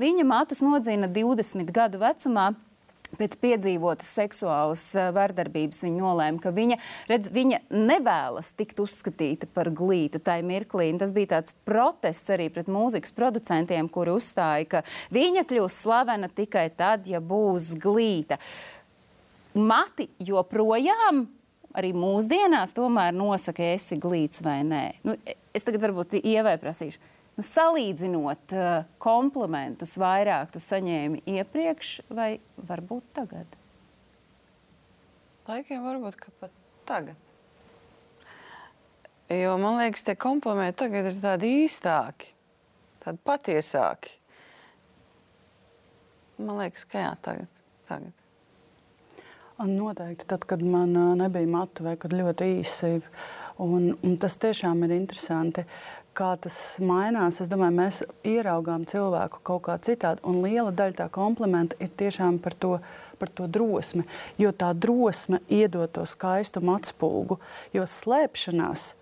[0.00, 2.50] Viņa matus nodzina 20 gadu vecumā.
[3.18, 6.76] Pēc piedzīvotas seksuālas uh, vardarbības viņa nolēma, ka viņa,
[7.10, 10.90] redz, viņa nevēlas tikt uzskatīta par glītu tajā mirklī.
[10.92, 16.30] Un tas bija tāds protests arī pret mūzikas producentiem, kuri uzstāja, ka viņa kļūs slavena
[16.30, 18.38] tikai tad, ja būs glīta.
[19.58, 21.24] Mati joprojām
[21.76, 24.84] arī mūsdienās tomēr nosaka, esi glīts vai nē.
[25.06, 25.16] Nu,
[25.54, 27.02] es tagad varbūt ievai prasīšu.
[27.40, 32.34] Nu, salīdzinot uh, komplimentus, vairāk tu saņēmi iepriekš vai
[32.68, 33.54] varbūt tagad?
[35.48, 36.52] Laikiem varbūt pat
[36.84, 37.16] tagad.
[39.32, 42.28] Jo man liekas, tie komplimenti tagad ir tādi īstāki,
[43.06, 44.12] tādi patiesāki.
[46.44, 47.60] Man liekas, ka jā, tagad.
[47.88, 48.12] tagad.
[49.64, 52.98] Noteikti, tad, kad man nebija matu vai kad ļoti īsi.
[53.60, 55.66] Un, un tas tiešām ir interesanti,
[56.16, 57.40] kā tas mainās.
[57.42, 60.24] Es domāju, mēs ieraugām cilvēku kaut kā citādi.
[60.28, 62.76] Un liela daļa tā komplimenta ir tiešām par to,
[63.20, 64.06] par to drosmi.
[64.40, 67.40] Jo tā drosme iedod to skaistumu atspūgu,
[67.76, 68.94] jo slēpšanās.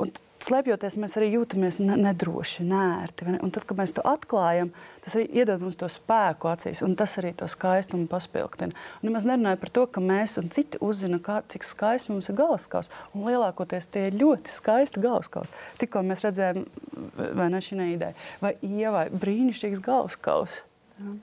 [0.00, 0.10] Un
[0.40, 3.26] slēpjoties, mēs arī jūtamies nedroši, nērti.
[3.36, 4.70] Un tad, kad mēs to atklājam,
[5.04, 8.72] tas arī iedod mums to spēku acīs, un tas arī to skaistumu paspilgtina.
[9.00, 12.38] Un nemaz nerunāju par to, ka mēs un citi uzzina, kā, cik skaisti mums ir
[12.40, 12.92] galvaskauss.
[13.12, 15.52] Un lielākoties tie ir ļoti skaisti galvaskauss.
[15.82, 16.64] Tikko mēs redzējām,
[17.36, 20.64] vai ne šī ideja, vai ievai brīnišķīgs galvaskauss.
[21.00, 21.18] Ja.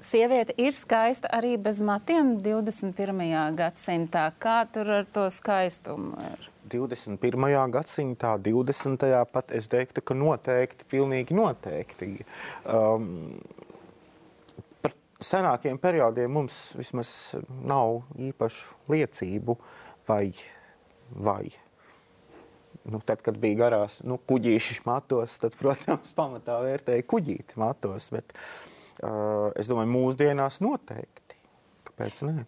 [0.00, 3.20] Sieviete ir skaista arī bez matiem 21.
[3.58, 4.30] gadsimtā.
[4.40, 6.49] Kā tur ar to skaistumu ir?
[6.68, 7.70] 21.
[7.72, 9.06] gadsimtā, 20.
[9.32, 12.10] pat es teiktu, ka noteikti, pilnīgi noteikti.
[12.68, 13.40] Um,
[14.84, 14.94] par
[15.24, 17.14] senākiem periodiem mums vismaz
[17.48, 19.56] nav īpašu liecību
[20.10, 20.26] vai,
[21.10, 21.44] vai.
[22.90, 28.08] Nu, tad, kad bija garās nu, kuģīši matos, tad, protams, pamatā vērtēja kuģīti matos.
[28.14, 28.32] Bet,
[29.04, 31.40] uh, es domāju, mūsdienās noteikti.
[31.88, 32.46] Kāpēc ne?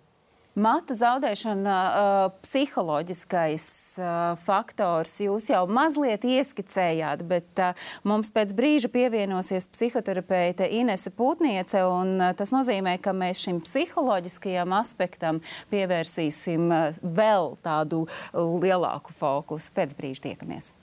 [0.52, 3.64] Matu zaudēšana, uh, psiholoģiskais
[3.96, 11.80] uh, faktors, jūs jau mazliet ieskicējāt, bet uh, mums pēc brīža pievienosies psihoterapeite Inese Pūtniece,
[11.88, 15.40] un uh, tas nozīmē, ka mēs šim psiholoģiskajam aspektam
[15.72, 19.72] pievērsīsim uh, vēl tādu uh, lielāku fokusu.
[19.72, 20.74] Pēc brīža tiekamies.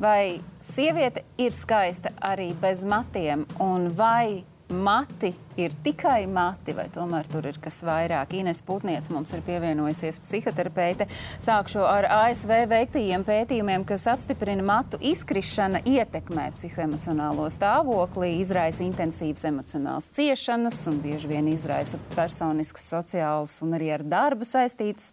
[0.00, 7.28] Vai sieviete ir skaista arī bez matiem, un vai mati ir tikai mati, vai tomēr
[7.30, 8.34] tur ir kas vairāk.
[8.36, 11.06] Ines Putniec mums ir pievienojusies psihoterapeite.
[11.42, 20.10] Sākšu ar ASV veiktajiem pētījumiem, kas apstiprina matu izkrišana ietekmē psihoemocionālo stāvokli, izraisa intensīvas emocionālas
[20.16, 25.12] ciešanas un bieži vien izraisa personiskas, sociālas un arī ar darbu saistītas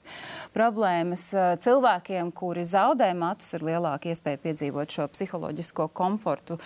[0.56, 1.30] problēmas.
[1.64, 6.60] Cilvēkiem, kuri zaudē matus, ir lielāka iespēja piedzīvot šo psiholoģisko komfortu,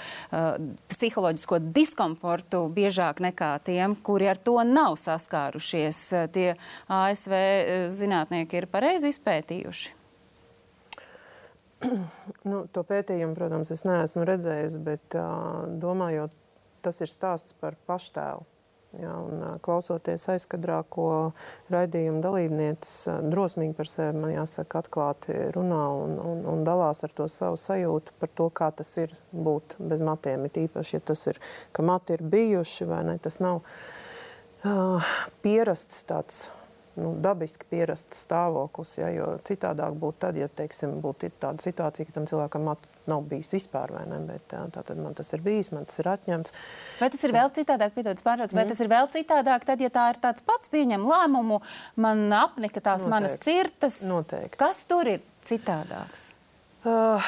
[0.90, 6.02] psiholoģisko diskomfortu biežāk nekā tiem, kuri ar to nav saskārušies.
[6.36, 6.50] Tie
[6.88, 9.94] ASV eh, zinātnieki ir pareizi izpētījuši.
[12.50, 16.34] Nu, to pētījumu, protams, es neesmu redzējis, bet uh, domājot,
[16.82, 18.46] tas ir stāsts par paštēlu.
[18.96, 21.34] Jā, un, klausoties aizkadrā, ko
[21.70, 27.28] raidījuma dalībnieces drosmīgi par sevi, man jāsaka, atklāti runā un, un, un dalās ar to
[27.30, 30.48] savu sajūtu par to, kā tas ir būt bez matiem.
[30.48, 31.42] It īpaši, ja tas ir,
[31.76, 35.12] ka mati ir bijuši vai ne, tas nav uh,
[35.44, 36.46] pierasts tāds
[36.98, 38.98] nu, dabiski pierasts stāvoklis.
[39.02, 42.72] Ja, jo citādāk būtu tad, ja teiksim, būtu tāda situācija, ka tam cilvēkam
[43.10, 44.22] nav bijis vispār, ne?
[44.28, 46.56] Bet tā, tad man tas ir bijis, man tas ir atņemts.
[47.02, 48.74] Vai tas ir vēl citādāk, piedodas pārtrauc, vai mm.
[48.74, 51.62] tas ir vēl citādāk, tad, ja tā ir tāds pats pieņem lēmumu,
[52.04, 53.14] man apnika tās Noteikti.
[53.16, 54.02] manas cirtas?
[54.08, 54.60] Noteikti.
[54.62, 56.32] Kas tur ir citādāks?
[56.88, 57.24] Uh,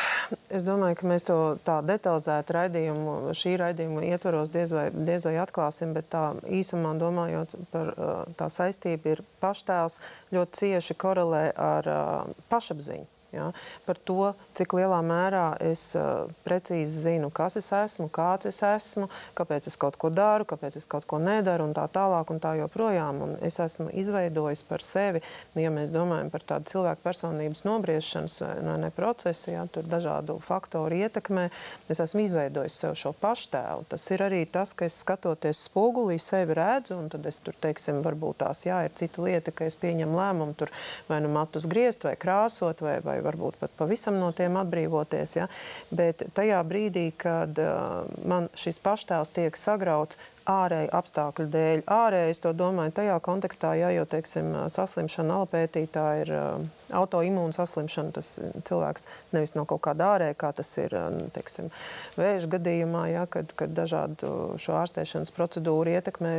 [0.54, 1.36] es domāju, ka mēs to
[1.68, 7.56] tā detalizēti raidījumu, šī raidījuma ietvaros diez vai, diez vai atklāsim, bet tā īsumā domājot
[7.74, 10.00] par uh, tā saistību ir paštēls
[10.36, 13.10] ļoti cieši korelē ar uh, pašapziņu.
[13.30, 13.52] Ja,
[13.86, 19.06] par to, cik lielā mērā es uh, precīzi zinu, kas es esmu, kāds es esmu,
[19.38, 22.56] kāpēc es kaut ko daru, kāpēc es kaut ko nedaru, un tā tālāk, un tā
[22.58, 23.22] joprojām.
[23.26, 25.22] Un es esmu izveidojis par sevi,
[25.54, 30.98] ja mēs domājam par tādu cilvēku personības nobriešanas vai ne procesu, ja tur dažādu faktoru
[31.04, 31.50] ietekmē,
[31.90, 33.86] es esmu izveidojis sev šo paštēlu.
[33.94, 38.02] Tas ir arī tas, ka es skatoties spogulī sevi redzu, un tad es tur, teiksim,
[38.06, 40.74] varbūt tās, jā, ir cita lieta, ka es pieņemu lēmumu tur
[41.10, 45.36] vai nu matus griezt vai krāsot vai, vai vai varbūt pat pavisam no tiem atbrīvoties.
[45.38, 45.48] Ja?
[45.92, 51.82] Bet tajā brīdī, kad uh, man šis paštēls tiek sagrauts, ārēju apstākļu dēļ.
[51.94, 56.64] Ārēji es to domāju tajā kontekstā, ja jau teiksim, saslimšana alpētītā ir uh,
[56.96, 58.32] autoimūna saslimšana, tas
[58.66, 59.06] cilvēks
[59.36, 60.96] nevis no kaut kāda ārēja, kā tas ir
[61.36, 61.70] teiksim,
[62.18, 66.34] vēža gadījumā, ja, kad, kad dažādu šo ārstēšanas procedūru ietekmē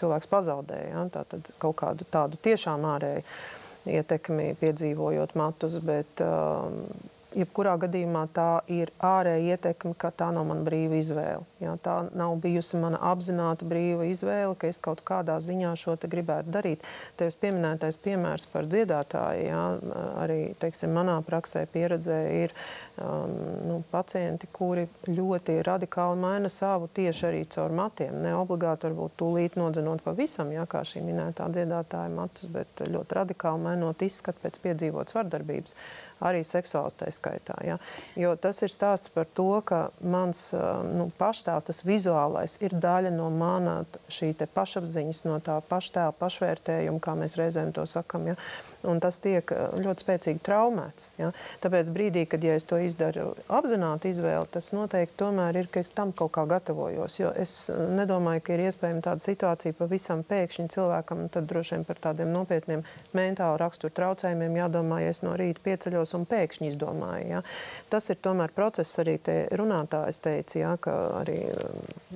[0.00, 0.80] cilvēks pazaudē.
[0.90, 3.24] Ja, Tātad kaut kādu tādu tiešām ārēju
[3.86, 6.78] ietekmi piedzīvojot matus, bet um,
[7.34, 11.42] jebkurā gadījumā tā ir ārēja ietekme, ka tā nav mana brīva izvēle.
[11.62, 16.52] Jā, tā nav bijusi mana apzināta brīva izvēle, ka es kaut kādā ziņā šo gribētu
[16.54, 16.84] darīt.
[17.18, 19.62] Tevis pieminētais piemērs par dziedātāju, jā,
[20.22, 22.54] arī teiksim, manā praksē pieredzē ir
[22.98, 23.34] um,
[23.68, 28.20] nu, pacienti, kuri ļoti radikāli maina savu tieši arī caur matiem.
[28.24, 33.64] Ne obligāti varbūt tūlīt nodzenot pavisam, jā, kā šī minētā dziedātāja matus, bet ļoti radikāli
[33.68, 35.78] mainot izskatu pēc piedzīvotas vardarbības
[36.24, 37.56] arī seksuāls tā skaitā.
[37.66, 37.78] Ja?
[38.18, 40.46] Jo tas ir stāsts par to, ka mans
[40.94, 43.80] nu, paštēls, tas vizuālais, ir daļa no mana
[44.12, 48.28] šī pašapziņas, no tā paštēla pašvērtējuma, kā mēs reizēm to sakam.
[48.32, 48.36] Ja?
[48.84, 51.08] Un tas tiek ļoti spēcīgi traumēts.
[51.20, 51.30] Ja?
[51.64, 55.90] Tāpēc brīdī, kad ja es to izdaru apzināti izvēli, tas noteikti tomēr ir, ka es
[55.94, 57.18] tam kaut kā gatavojos.
[57.20, 62.00] Jo es nedomāju, ka ir iespējama tāda situācija pavisam pēkšņi cilvēkam, tad droši vien par
[62.08, 62.84] tādiem nopietniem
[63.16, 67.24] mentālu raksturu traucējumiem jādomā, ja es no rīta pieceļos un pēkšņi izdomāja.
[67.28, 67.42] Ja.
[67.92, 71.38] Tas ir tomēr process, arī te runātājs teica, ja, ka arī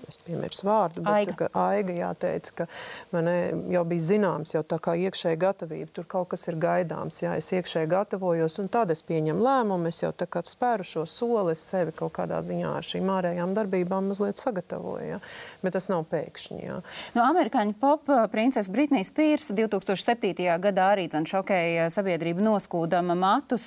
[0.09, 2.69] es piemirsu vārdu, bet Aiga, ka, Aiga jāteica, ka
[3.15, 3.31] man
[3.73, 7.21] jau bija zināms, jau tā kā iekšēja gatavība, tur kaut kas ir gaidāms.
[7.25, 7.37] Ja.
[7.39, 11.55] Es iekšēji gatavojos un tad es pieņemu lēmumu, es jau tā kā spēru šo soli,
[11.57, 15.07] es sevi kaut kādā ziņā ar šīm ārējām darbībām mazliet sagatavoju.
[15.15, 15.21] Ja.
[15.63, 16.61] Bet tas nav pēkšņi.
[16.65, 16.81] Ja.
[17.17, 20.47] No amerikāņu pop princesa Britnijas Pīrs 2007.
[20.63, 23.67] gadā arī šokēja sabiedrību noskūdama matus.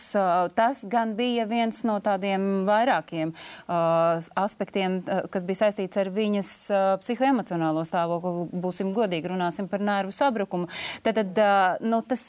[0.57, 3.33] Tas gan bija viens no tādiem vairākiem
[3.67, 6.51] aspektiem, kas bija saistīts ar viņas
[7.03, 8.49] psihoemocionālo stāvokli.
[8.63, 10.69] Būsim godīgi, runāsim par nervu sabrukumu.
[11.05, 12.23] Tad, tad nu, tas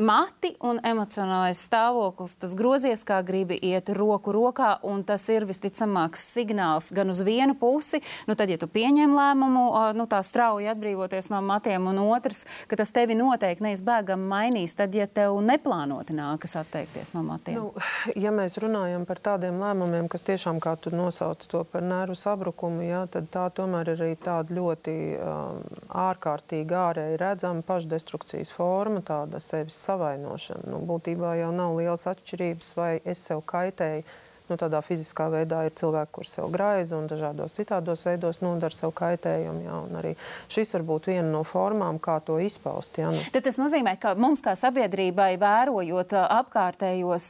[0.00, 6.24] mati un emocionālais stāvoklis, tas grozies kā gribi iet roku rokā, un tas ir visticamāks
[6.32, 9.64] signāls gan uz vienu pusi, nu tad, ja tu pieņem lēmumu,
[9.98, 14.94] nu tā strauji atbrīvoties no matiem, un otrs, ka tas tevi noteikti neizbēgam mainīs, tad,
[14.96, 17.60] ja tev neplānoti nākas atteikties no matiem.
[17.60, 17.84] Nu,
[18.16, 22.86] ja mēs runājam par tādiem lēmumiem, kas tiešām, kā tu nosauc to par nervu sabrukumu,
[22.86, 25.62] jā, tad tā tomēr ir arī tāda ļoti um,
[26.02, 30.68] ārkārtīgi ārēji redzama pašdestrukcijas forma, tāda sevis savainošana.
[30.72, 34.04] Nu, būtībā jau nav liels atšķirības, vai es sev kaitēju.
[34.50, 38.90] Nu, tādā fiziskā veidā ir cilvēki, kurš sev graiza un dažādos citādos veidos nodara sev
[38.98, 39.62] kaitējumu.
[39.64, 40.10] Jā, arī
[40.52, 42.98] šis var būt viena no formām, kā to izpaust.
[43.00, 43.22] Jā, nu.
[43.32, 47.28] Tad tas nozīmē, ka mums kā sabiedrībai vērojot apkārtējos,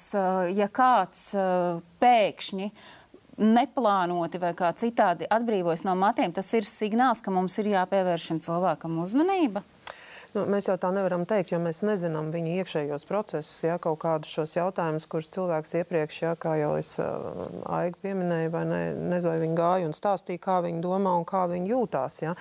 [0.56, 1.28] ja kāds
[2.02, 2.72] pēkšņi
[3.42, 8.42] neplānoti vai kā citādi atbrīvojas no matiem, tas ir signāls, ka mums ir jāpievērš šim
[8.48, 9.62] cilvēkam uzmanība.
[10.32, 14.30] Nu, mēs jau tā nevaram teikt, jo mēs nezinām viņa iekšējos procesus, ja kaut kādus
[14.32, 18.78] šos jautājumus, kurus cilvēks iepriekš, ja, kā jau es uh, Aigu pieminēju, vai ne,
[19.12, 22.16] nezinu, vai viņi gāja un stāstīja, kā viņi domā un kā viņi jūtās.
[22.24, 22.32] Ja.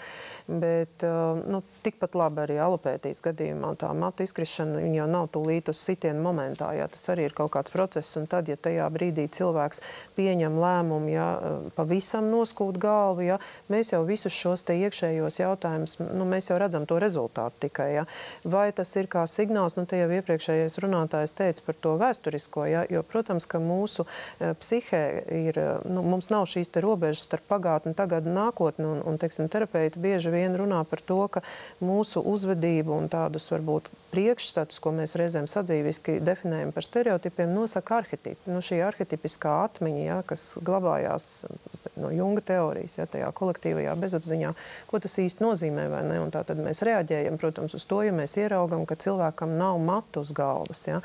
[0.47, 5.83] Bet uh, nu, tikpat labi arī alopētijas gadījumā tā matu izkrišana jau nav tūlīt uz
[5.83, 6.71] sitienu momentā.
[6.77, 6.87] Ja.
[6.91, 9.83] Tas arī ir kaut kāds process, un tad, ja tajā brīdī cilvēks
[10.15, 11.27] pieņem lēmumu, ja
[11.75, 16.87] pavisam noskūt galvu, ja, mēs jau visus šos te iekšējos jautājumus, nu, mēs jau redzam
[16.87, 17.93] to rezultātu tikai tikai.
[17.93, 18.05] Ja?
[18.43, 22.85] Vai tas ir kā signāls, nu, te jau iepriekšējais runātājs teica par to vēsturisko, ja?
[22.89, 24.05] jo, protams, ka mūsu
[24.39, 29.01] e, psihē ir, e, nu, mums nav šīs te robežas starp pagātni, tagad nākotni, un,
[29.05, 31.43] un teiksim, terapeiti bieži vien runā par to, ka
[31.81, 38.51] mūsu uzvedību un tādus varbūt priekšstatus, ko mēs reizēm sadzīviski definējam par stereotipiem, nosaka arhetipi.
[38.51, 41.29] Nu, šī arhetipiskā atmiņa, ja, kas glabājās
[42.01, 44.51] no Junga teorijas, ja, tajā kolektīvajā bezapziņā,
[44.89, 46.19] ko tas īsti nozīmē, vai ne?
[46.23, 50.25] Un tā tad mēs reaģējam, protams, uz to, ja mēs ieraugam, ka cilvēkam nav matu
[50.25, 50.83] uz galvas.
[50.89, 50.99] Ja?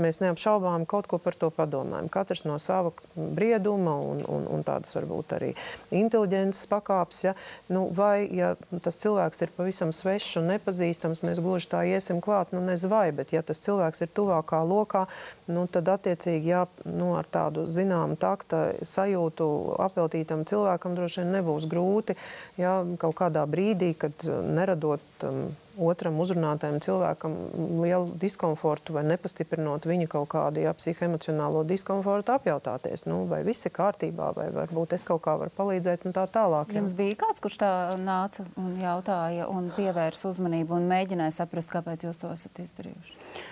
[0.00, 2.10] Mēs neapšaubām kaut ko par to padomājam.
[2.12, 5.54] Katrs no sava brieduma un, un, un tādas varbūt arī
[5.94, 7.24] inteliģences pakāpes.
[7.28, 7.34] Ja?
[7.72, 8.52] Nu, vai ja
[8.84, 13.10] tas cilvēks ir pavisam svešs un nepazīstams, mēs gluži tā iesim klāt, nu nezinu vai,
[13.14, 15.06] bet ja tas cilvēks ir tuvākā lokā,
[15.50, 19.48] nu, tad attiecīgi jā, nu, ar tādu zināmu takta sajūtu
[19.86, 22.16] apveltītam cilvēkam droši vien nebūs grūti
[22.60, 25.50] jā, kaut kādā brīdī, kad neradot um,
[25.80, 27.36] otram uzrunātajam cilvēkam
[27.82, 33.74] lielu diskomfortu vai nepastiprinot viņa kaut kādu ja, psihoemocionālo diskomfortu, apjautāties, nu, vai viss ir
[33.76, 36.72] kārtībā, vai varbūt es kaut kā varu palīdzēt un tā tālāk.
[36.72, 36.80] Ja.
[36.80, 42.08] Jums bija kāds, kurš tā nāca un jautāja un pievērsa uzmanību un mēģināja saprast, kāpēc
[42.08, 43.48] jūs to esat izdarījuši?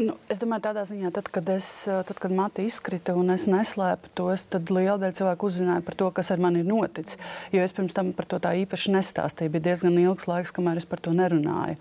[0.00, 4.12] Nu, es domāju, tādā ziņā, tad, kad, es, tad, kad mati izkrita un es neslēpu
[4.16, 7.18] tos, tad liela daļa cilvēku uzzināja par to, kas ar mani ir noticis.
[7.52, 9.52] Jo es pirms tam par to tā īpaši nestāstīju.
[9.52, 11.76] Bija diezgan ilgs laiks, kamēr es par to nerunāju.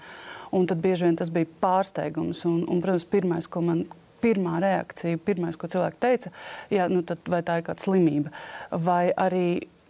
[0.56, 2.44] Un tad bieži vien tas bija pārsteigums.
[2.50, 3.86] Un, un, protams, pirmais, ko man
[4.20, 6.34] pirmā reakcija, pirmais, ko cilvēki teica,
[6.74, 8.34] jā, nu tad, vai tā ir kāda slimība,
[8.76, 9.46] vai arī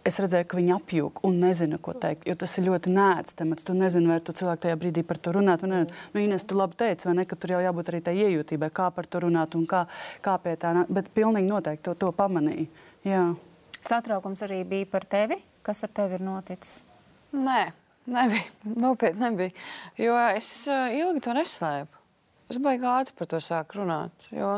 [0.06, 2.26] es redzēju, ka viņi apjūg un nezina, ko teikt.
[2.28, 3.66] Jo tas ir ļoti nērts temats.
[3.66, 5.64] Tu nezini, vai tu cilvēku tajā brīdī par to runāt.
[5.68, 5.82] Nu,
[6.20, 9.08] Ines, tu labi teici, vai ne, ka tur jau jābūt arī tai iejūtībai, kā par
[9.10, 9.84] to runāt un kā,
[10.24, 10.90] kā pie tā nāk.
[10.92, 12.66] Bet pilnīgi noteikti to, to pamanīju.
[13.08, 13.26] Jā.
[13.80, 15.40] Satraukums arī bija par tevi.
[15.64, 16.80] Kas ar tevi ir noticis?
[17.36, 17.62] Nē,
[18.10, 18.48] nebija.
[18.80, 19.56] Nopietni nebija.
[20.00, 21.99] Jo es uh, ilgi to neslēpu.
[22.50, 24.24] Es baigi ātri par to sāku runāt.
[24.34, 24.56] Jo,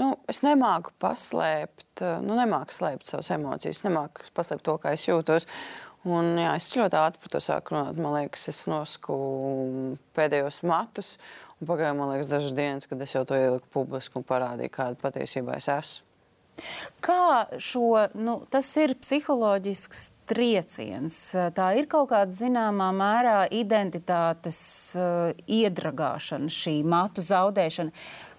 [0.00, 5.48] nu, es nemāku paslēpt, nu, nemāku slēpt savas emocijas, nemāku paslēpt to, kā es jūtos.
[6.06, 8.00] Un, jā, es ļoti ātri par to sāku runāt.
[8.00, 9.18] Man liekas, es nosku
[10.16, 11.16] pēdējos matus.
[11.60, 15.56] Pagāja, man liekas, dažas dienas, kad es jau to ieliku publiski un parādīju, kāda patiesībā
[15.60, 16.04] es esmu.
[17.04, 21.18] Kā šo, nu, tas ir psiholoģisks trieciens.
[21.56, 24.58] Tā ir kaut kāda zināmā mērā identitātes
[24.98, 27.94] uh, iedragāšana, šī matu zaudēšana.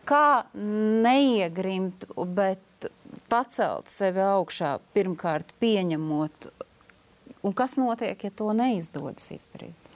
[0.08, 2.06] Kā neiegrimt,
[2.38, 2.88] bet
[3.31, 6.48] pacelt sevi augšā, pirmkārt pieņemot,
[7.44, 9.87] un kas notiek, ja to neizdodas izdarīt?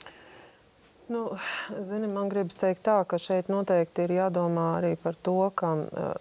[1.12, 1.38] Nu,
[1.84, 5.74] zini, man gribas teikt tā, ka šeit noteikti ir jādomā arī par to, ka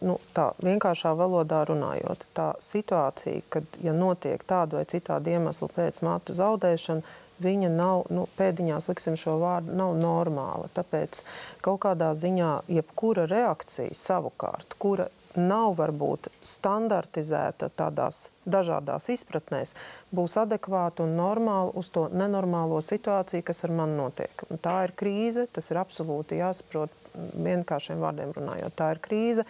[0.03, 6.03] nu, tā vienkāršā valodā runājot, tā situācija, kad ja notiek tādu vai citādu iemeslu pēc
[6.03, 10.67] matu zaudēšana, viņa nav, nu, pēdiņās liksim šo vārdu, nav normāla.
[10.75, 11.23] Tāpēc
[11.63, 15.07] kaut kādā ziņā jebkura reakcija savukārt, kura
[15.39, 19.75] nav varbūt standartizēta tādās dažādās izpratnēs,
[20.15, 24.47] būs adekvāta un normāla uz to nenormālo situāciju, kas ar mani notiek.
[24.51, 28.75] Un tā ir krīze, tas ir absolūti jāsaprot vienkāršiem vārdiem runājot.
[28.79, 29.45] Tā ir krīze,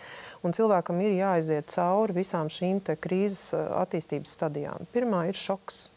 [0.45, 4.89] un cilvēkam ir jāiziet cauri visām šīm krīzes attīstības stadijām.
[4.95, 5.89] Pirmā ir šoks.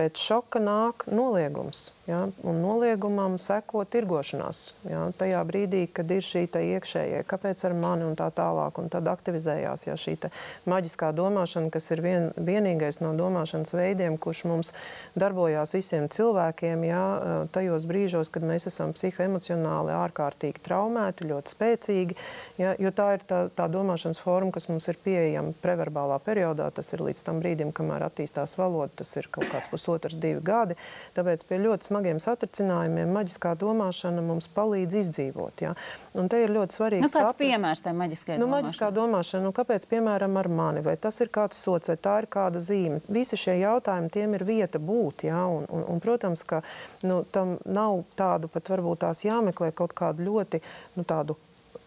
[0.00, 1.90] Pēc šoka nāk noliegums.
[2.08, 2.22] Ja?
[2.42, 4.60] Un noliegumam seko tirgošanās.
[4.88, 5.02] Ja?
[5.20, 9.86] Tajā brīdī, kad ir šī iekšējā, kāpēc ar mani un tā tālāk, un tad aktivizējās
[9.86, 10.16] ja, šī
[10.70, 14.72] maģiskā domāšana, kas ir vien, vienīgais no domāšanas veidiem, kurš mums
[15.20, 17.02] darbojās visiem cilvēkiem, ja,
[17.52, 22.18] tajos brīžos, kad mēs esam psihoemocionāli ārkārtīgi traumēti, ļoti spēcīgi.
[22.60, 26.72] Ja, jo tā ir tā, tā domāšanas forma, kas mums ir pieejama preverbālā periodā.
[26.74, 29.89] Tas ir līdz tam brīdim, kamēr attīstās valoda, tas ir kaut kāds pusotrs,
[30.20, 30.76] divi gadi.
[31.16, 35.64] Tāpēc pie ļoti smagiem satricinājumiem maģiskā domāšana mums palīdz izdzīvot.
[35.64, 35.74] Ja?
[36.18, 37.04] Un te ir ļoti svarīgi.
[37.06, 38.68] Nu, kāds piemērs tam maģiskajai nu, domāšanai?
[38.68, 42.30] Maģiskā domāšana, nu, kāpēc, piemēram, ar mani, vai tas ir kāds sots, vai tā ir
[42.30, 43.02] kāda zīme?
[43.10, 45.44] Visi šie jautājumi, tiem ir vieta būt, ja?
[45.50, 46.62] un, un, un, protams, ka
[47.06, 50.62] nu, tam nav tādu pat varbūt tās jāmeklē kaut kādu ļoti,
[50.98, 51.38] nu, tādu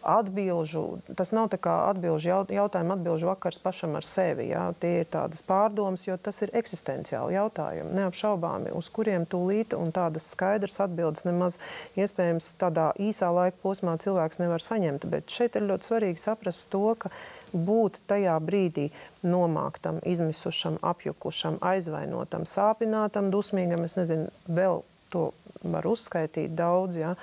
[0.04, 0.84] atbilžu,
[1.18, 4.48] tas nav tā kā atbilžu jaut, jautājumu atbilžu vakars pašam ar sevi.
[4.52, 4.66] Jā.
[4.80, 10.30] Tie ir tādas pārdomas, jo tas ir eksistenciāli jautājumi, neapšaubāmi, uz kuriem tūlīt un tādas
[10.34, 11.58] skaidras atbildes nemaz
[11.98, 15.08] iespējams tādā īsā laika posmā cilvēks nevar saņemt.
[15.10, 17.12] Bet šeit ir ļoti svarīgi saprast to, ka
[17.54, 18.88] būt tajā brīdī
[19.22, 24.82] nomāktam, izmisušam, apjukušam, aizvainotam, sāpinātam, dusmīgam, es nezinu, vēl
[25.14, 25.30] to
[25.64, 27.14] var uzskaitīt daudz, ja,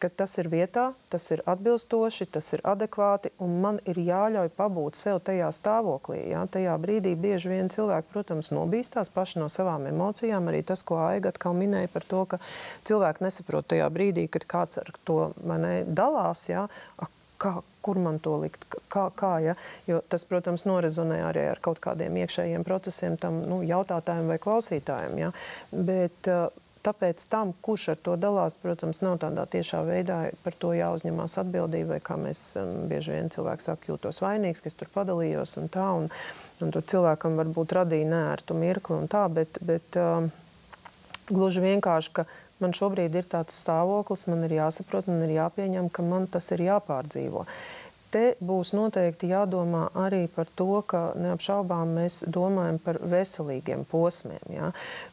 [0.00, 4.98] ka tas ir vietā, tas ir atbilstoši, tas ir adekvāti, un man ir jāļauj pabūt
[4.98, 6.22] sev tajā stāvoklī.
[6.32, 6.46] Jā.
[6.50, 10.48] Tajā brīdī bieži vien cilvēki, protams, nobīstās paši no savām emocijām.
[10.50, 12.40] Arī tas, ko Aiga atkal minēja par to, ka
[12.88, 16.48] cilvēki nesaprot tajā brīdī, kad kāds ar to manai dalās.
[16.48, 16.66] Jā,
[17.40, 19.56] kā, kur man to likt, kā, kā ja?
[19.88, 25.20] Jo tas, protams, norezonē arī ar kaut kādiem iekšējiem procesiem tam nu, jautātājiem vai klausītājiem.
[25.24, 25.30] Ja?
[25.72, 26.48] Bet, uh,
[26.80, 31.94] Tāpēc tam, kurš ar to dalās, protams, nav tādā tiešā veidā par to jāuzņemās atbildība,
[31.94, 35.68] vai kā mēs um, bieži vien cilvēki saka, jūtos vainīgs, ka es tur padalījos un
[35.72, 36.08] tā, un,
[36.64, 40.30] un tur cilvēkam varbūt radīja nērtu mirkli un tā, bet, bet um,
[41.28, 42.24] gluži vienkārši, ka
[42.64, 46.64] man šobrīd ir tāds stāvoklis, man ir jāsaprot, man ir jāpieņem, ka man tas ir
[46.64, 47.44] jāpārdzīvo.
[47.44, 47.79] Uh,
[48.10, 54.42] Te būs noteikti jādomā arī par to, ka neapšaubām mēs domājam par veselīgiem posmiem.
[54.50, 54.72] Ja?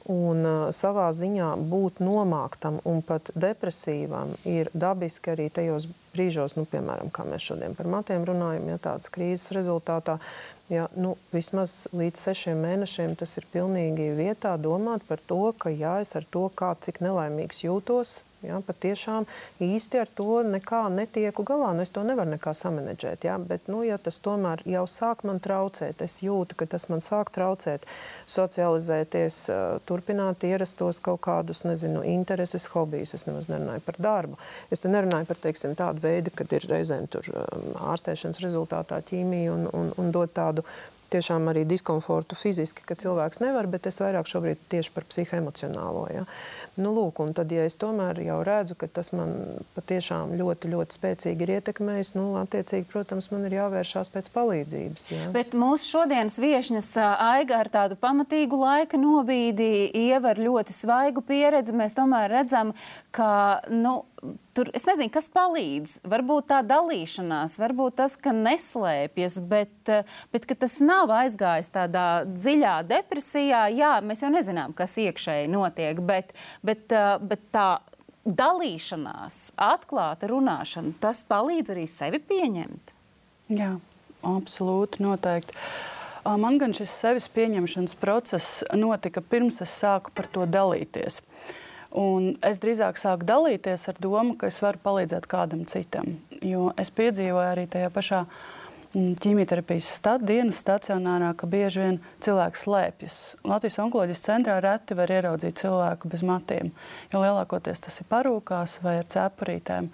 [0.09, 5.85] Un uh, savā ziņā būt nomāktam un pat depresīvam ir dabiski arī tajos
[6.17, 10.17] brīžos, nu, piemēram, kā mēs šodien par matiem runājam, ja tādas krīzes rezultātā.
[10.67, 15.99] Ja, nu, vismaz līdz sešiem mēnešiem tas ir pilnīgi vietā domāt par to, ka jā,
[16.03, 19.25] es ar to, kā cik nelaimīgs jūtos, Ja, pat tiešām
[19.65, 21.71] īsti ar to nekā netieku galā.
[21.73, 23.25] Nu, es to nevaru nekā samanedžēt.
[23.25, 27.01] Ja, bet, nu, ja tas tomēr jau sāk man traucēt, es jūtu, ka tas man
[27.01, 27.87] sāk traucēt
[28.29, 29.39] socializēties,
[29.89, 33.15] turpināt ierastos kaut kādus, nezinu, intereses, hobijus.
[33.17, 34.37] Es nemaz nerunāju par darbu.
[34.69, 39.65] Es te nerunāju par, teiksim, tādu veidu, kad ir reizēm tur ārstēšanas rezultātā ķīmija un,
[39.73, 40.65] un, un dot tādu
[41.11, 46.07] tiešām arī diskomfortu fiziski, ka cilvēks nevar, bet es vairāk šobrīd tieši par psihoemocionālo.
[46.13, 46.25] Ja.
[46.77, 49.33] Nu, lūk, un tad, ja es tomēr jau redzu, ka tas man
[49.73, 55.07] patiešām ļoti, ļoti spēcīgi ir ietekmējis, nu, attiecīgi, protams, man ir jāvēršās pēc palīdzības.
[55.13, 55.29] Jā.
[55.33, 61.97] Bet mūsu šodienas viešņas aiga ar tādu pamatīgu laika nobīdi, ievar ļoti svaigu pieredzi, mēs
[61.97, 62.75] tomēr redzam,
[63.15, 63.31] ka,
[63.73, 64.03] nu,
[64.57, 65.99] Tur es nezinu, kas palīdz.
[66.09, 69.91] Varbūt tā dalīšanās, varbūt tas, ka neslēpjas, bet,
[70.33, 73.67] bet tas nav aizgājis tādā dziļā depresijā.
[73.77, 76.33] Jā, mēs jau nezinām, kas iekšēji notiek, bet,
[76.67, 76.93] bet,
[77.23, 77.69] bet tā
[78.27, 82.91] dalīšanās, atklāta runāšana, tas palīdz arī sevi pieņemt.
[83.55, 83.77] Jā,
[84.27, 85.55] absolūti, noteikti.
[86.27, 91.21] Man gan šis sevis pieņemšanas process notika pirms es sāku par to dalīties.
[91.97, 96.17] Un es drīzāk sāku dalīties ar domu, ka es varu palīdzēt kādam citam.
[96.43, 98.56] Jo es piedzīvoju arī tajā pašā mm,
[98.97, 103.17] ķīmijterapijas stat, dienas stacionārā, ka bieži vien cilvēks slēpjas.
[103.45, 106.71] Latvijas onkoloģijas centrā reti var ieraudzīt cilvēku bez matiem,
[107.13, 109.91] jo lielākoties tas ir parūkās vai ar cepurītēm.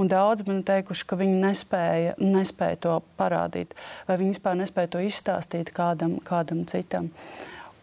[0.00, 3.76] Un daudz man teikuši, ka viņi nespēja, nespēja to parādīt,
[4.08, 7.10] vai viņi vispār nespēja to izstāstīt kādam, kādam citam.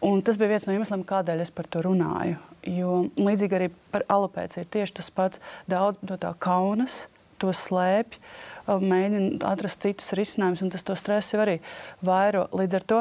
[0.04, 2.40] Un tas bija viens no iemesliem, kādēļ es par to runāju.
[2.66, 5.40] Jo līdzīgi arī par alopēciju ir tieši tas pats.
[5.70, 7.04] Daudz no tā kaunas,
[7.40, 8.18] to slēpj,
[8.66, 11.58] mēģina atrast citus risinājumus, un tas to stresu arī
[12.04, 12.46] vairo.
[12.56, 13.00] Līdz ar to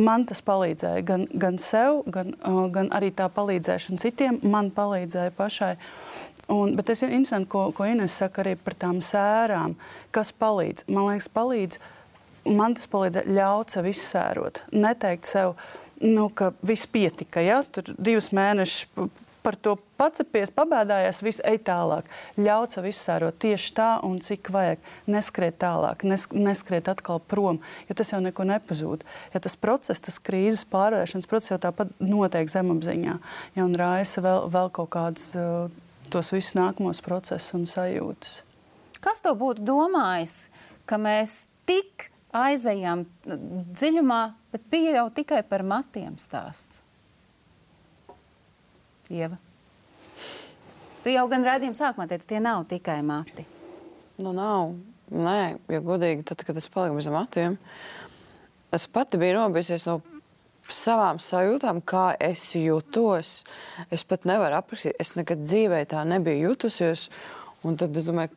[0.00, 2.34] man tas palīdzēja gan, gan sev, gan,
[2.72, 4.40] gan arī tā palīdzēšana citiem.
[4.42, 5.74] Man palīdzēja pašai.
[6.52, 9.76] Un, bet tas ir interesanti, ko, ko Ines saka arī par tām sērām.
[10.14, 10.88] Kas palīdz?
[10.90, 11.78] Man liekas, palīdz.
[12.50, 14.64] Man tas palīdzēja ļaut sev izsērot.
[14.74, 15.54] Neteikt sev,
[16.02, 17.44] nu, ka viss pietika.
[17.44, 17.62] Ja?
[17.62, 18.88] Tur divus mēnešus
[19.42, 22.08] par to pacepies, pabēdājies, viss ej tālāk.
[22.40, 24.82] Ļaut sev izsērot tieši tā un cik vajag.
[25.10, 29.06] Neskriet tālāk, nes, neskriet atkal prom, jo tas jau neko nepazūd.
[29.34, 33.18] Ja tas process, tas krīzes pārvēršanas process jau tāpat notiek zemapziņā,
[33.56, 35.66] ja un raisa vēl, vēl kaut kādas uh,
[36.12, 38.40] tos visus nākamos procesus un sajūtas.
[39.02, 40.46] Kas to būtu domājis,
[40.86, 44.22] ka mēs tik aizejam dziļumā,
[44.54, 46.84] bet bija jau tikai par matiem stāsts?
[49.12, 49.36] Ieva.
[51.02, 53.44] Tu jau gan redzējumi sākumā teici, tie nav tikai mati.
[54.22, 54.76] Nu, nav.
[55.12, 57.58] Nē, ja godīgi, tad, kad es paliku bez matiem,
[58.72, 59.98] es pati biju nobijusies no
[60.72, 63.42] savām sajūtām, kā es jutos.
[63.92, 67.08] Es pat nevaru aprakstīt, es nekad dzīvē tā nebiju jutusies.
[67.66, 68.32] Un tad es domāju,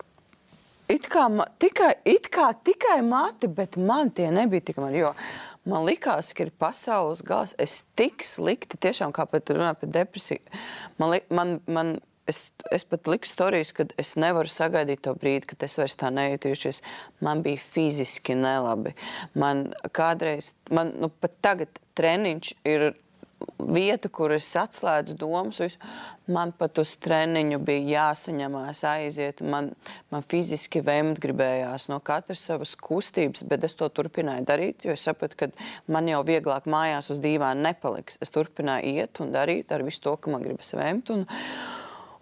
[0.91, 1.25] it kā,
[1.61, 5.03] tikai, it kā tikai mati, bet man tie nebija tik mani.
[5.65, 7.55] Man likās, ka ir pasaules gals.
[7.61, 10.59] Es tik slikti, tiešām kā pat runāju par depresiju.
[11.01, 11.95] Man, li, man, man
[12.29, 12.39] es,
[12.73, 16.83] es pat liku stāstījis, ka es nevaru sagaidīt to brīdi, kad es vairs tā nejūtīšos.
[17.25, 18.93] Man bija fiziski nelabi.
[19.33, 22.91] Man kādreiz, man nu, pat tagad treniņš ir
[23.59, 25.59] vieta, kur es atslēdzu domas.
[25.63, 25.79] Visu.
[26.31, 29.43] Man pat uz treniņu bija jāsaņemās, aiziet.
[29.45, 29.71] Man,
[30.13, 35.05] man fiziski vēmt gribējās no katras savas kustības, bet es to turpināju darīt, jo es
[35.05, 35.51] sapratu, ka
[35.91, 38.19] man jau vieglāk mājās uz dīvāna nepaliks.
[38.25, 41.13] Es turpināju iet un darīt ar visu to, ka man gribas vēmt.
[41.15, 41.27] Un,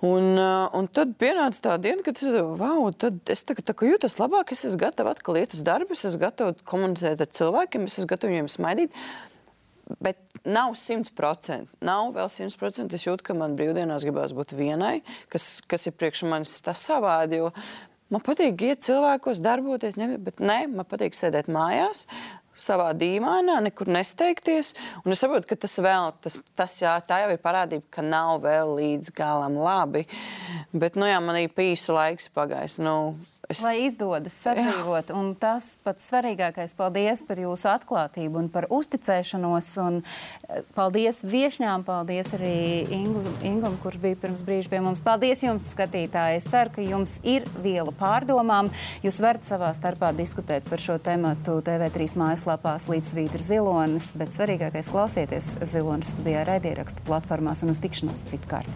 [0.03, 2.17] Un, un tad pienāca tā diena, kad
[2.59, 2.89] wow,
[3.31, 6.57] es tā, tā, jūtos labāk, es esmu gatava atkal iet uz darbu, es esmu gatava
[6.67, 8.97] komunicēt ar cilvēkiem, es esmu gatava viņiem smaidīt.
[10.03, 11.71] Bet nav simts procenti.
[11.83, 12.95] Nav vēl simts procenti.
[12.95, 15.01] Es jūtu, ka man brīvdienās gribās būt vienai,
[15.33, 17.41] kas, kas ir priekš manis tas savādi.
[18.13, 22.05] Man patīk iet cilvēkos, darboties, ne, bet nē, man patīk sēdēt mājās,
[22.55, 24.73] savā dīvainā, nekur nesteigties.
[25.03, 28.43] Un es saprotu, ka tas vēl, tas, tas jā, tā jau ir parādība, ka nav
[28.45, 30.05] vēl līdz galam labi.
[30.71, 32.77] Bet, nu jā, man ir pīsu laiks pagājis.
[32.83, 33.15] Nu,
[33.51, 33.59] Es...
[33.59, 35.09] Lai izdodas sadzīvot.
[35.11, 35.15] Jā.
[35.19, 39.67] Un tas pats svarīgākais- paldies par jūsu atklātību un par uzticēšanos.
[39.83, 45.03] Un eh, paldies viešņām, paldies arī Ingu, Ingam, kurš bija pirms brīža pie mums.
[45.03, 46.39] Paldies jums, skatītāji!
[46.39, 48.71] Es ceru, ka jums ir viela pārdomām.
[49.03, 55.57] Jūs varat savā starpā diskutēt par šo tematu TV3 mājaslapā Slīpsvītra zilonis, bet svarīgākais klausieties
[55.67, 58.71] zilonis studijā raidierakstu platformās un uz tikšanos citkārt.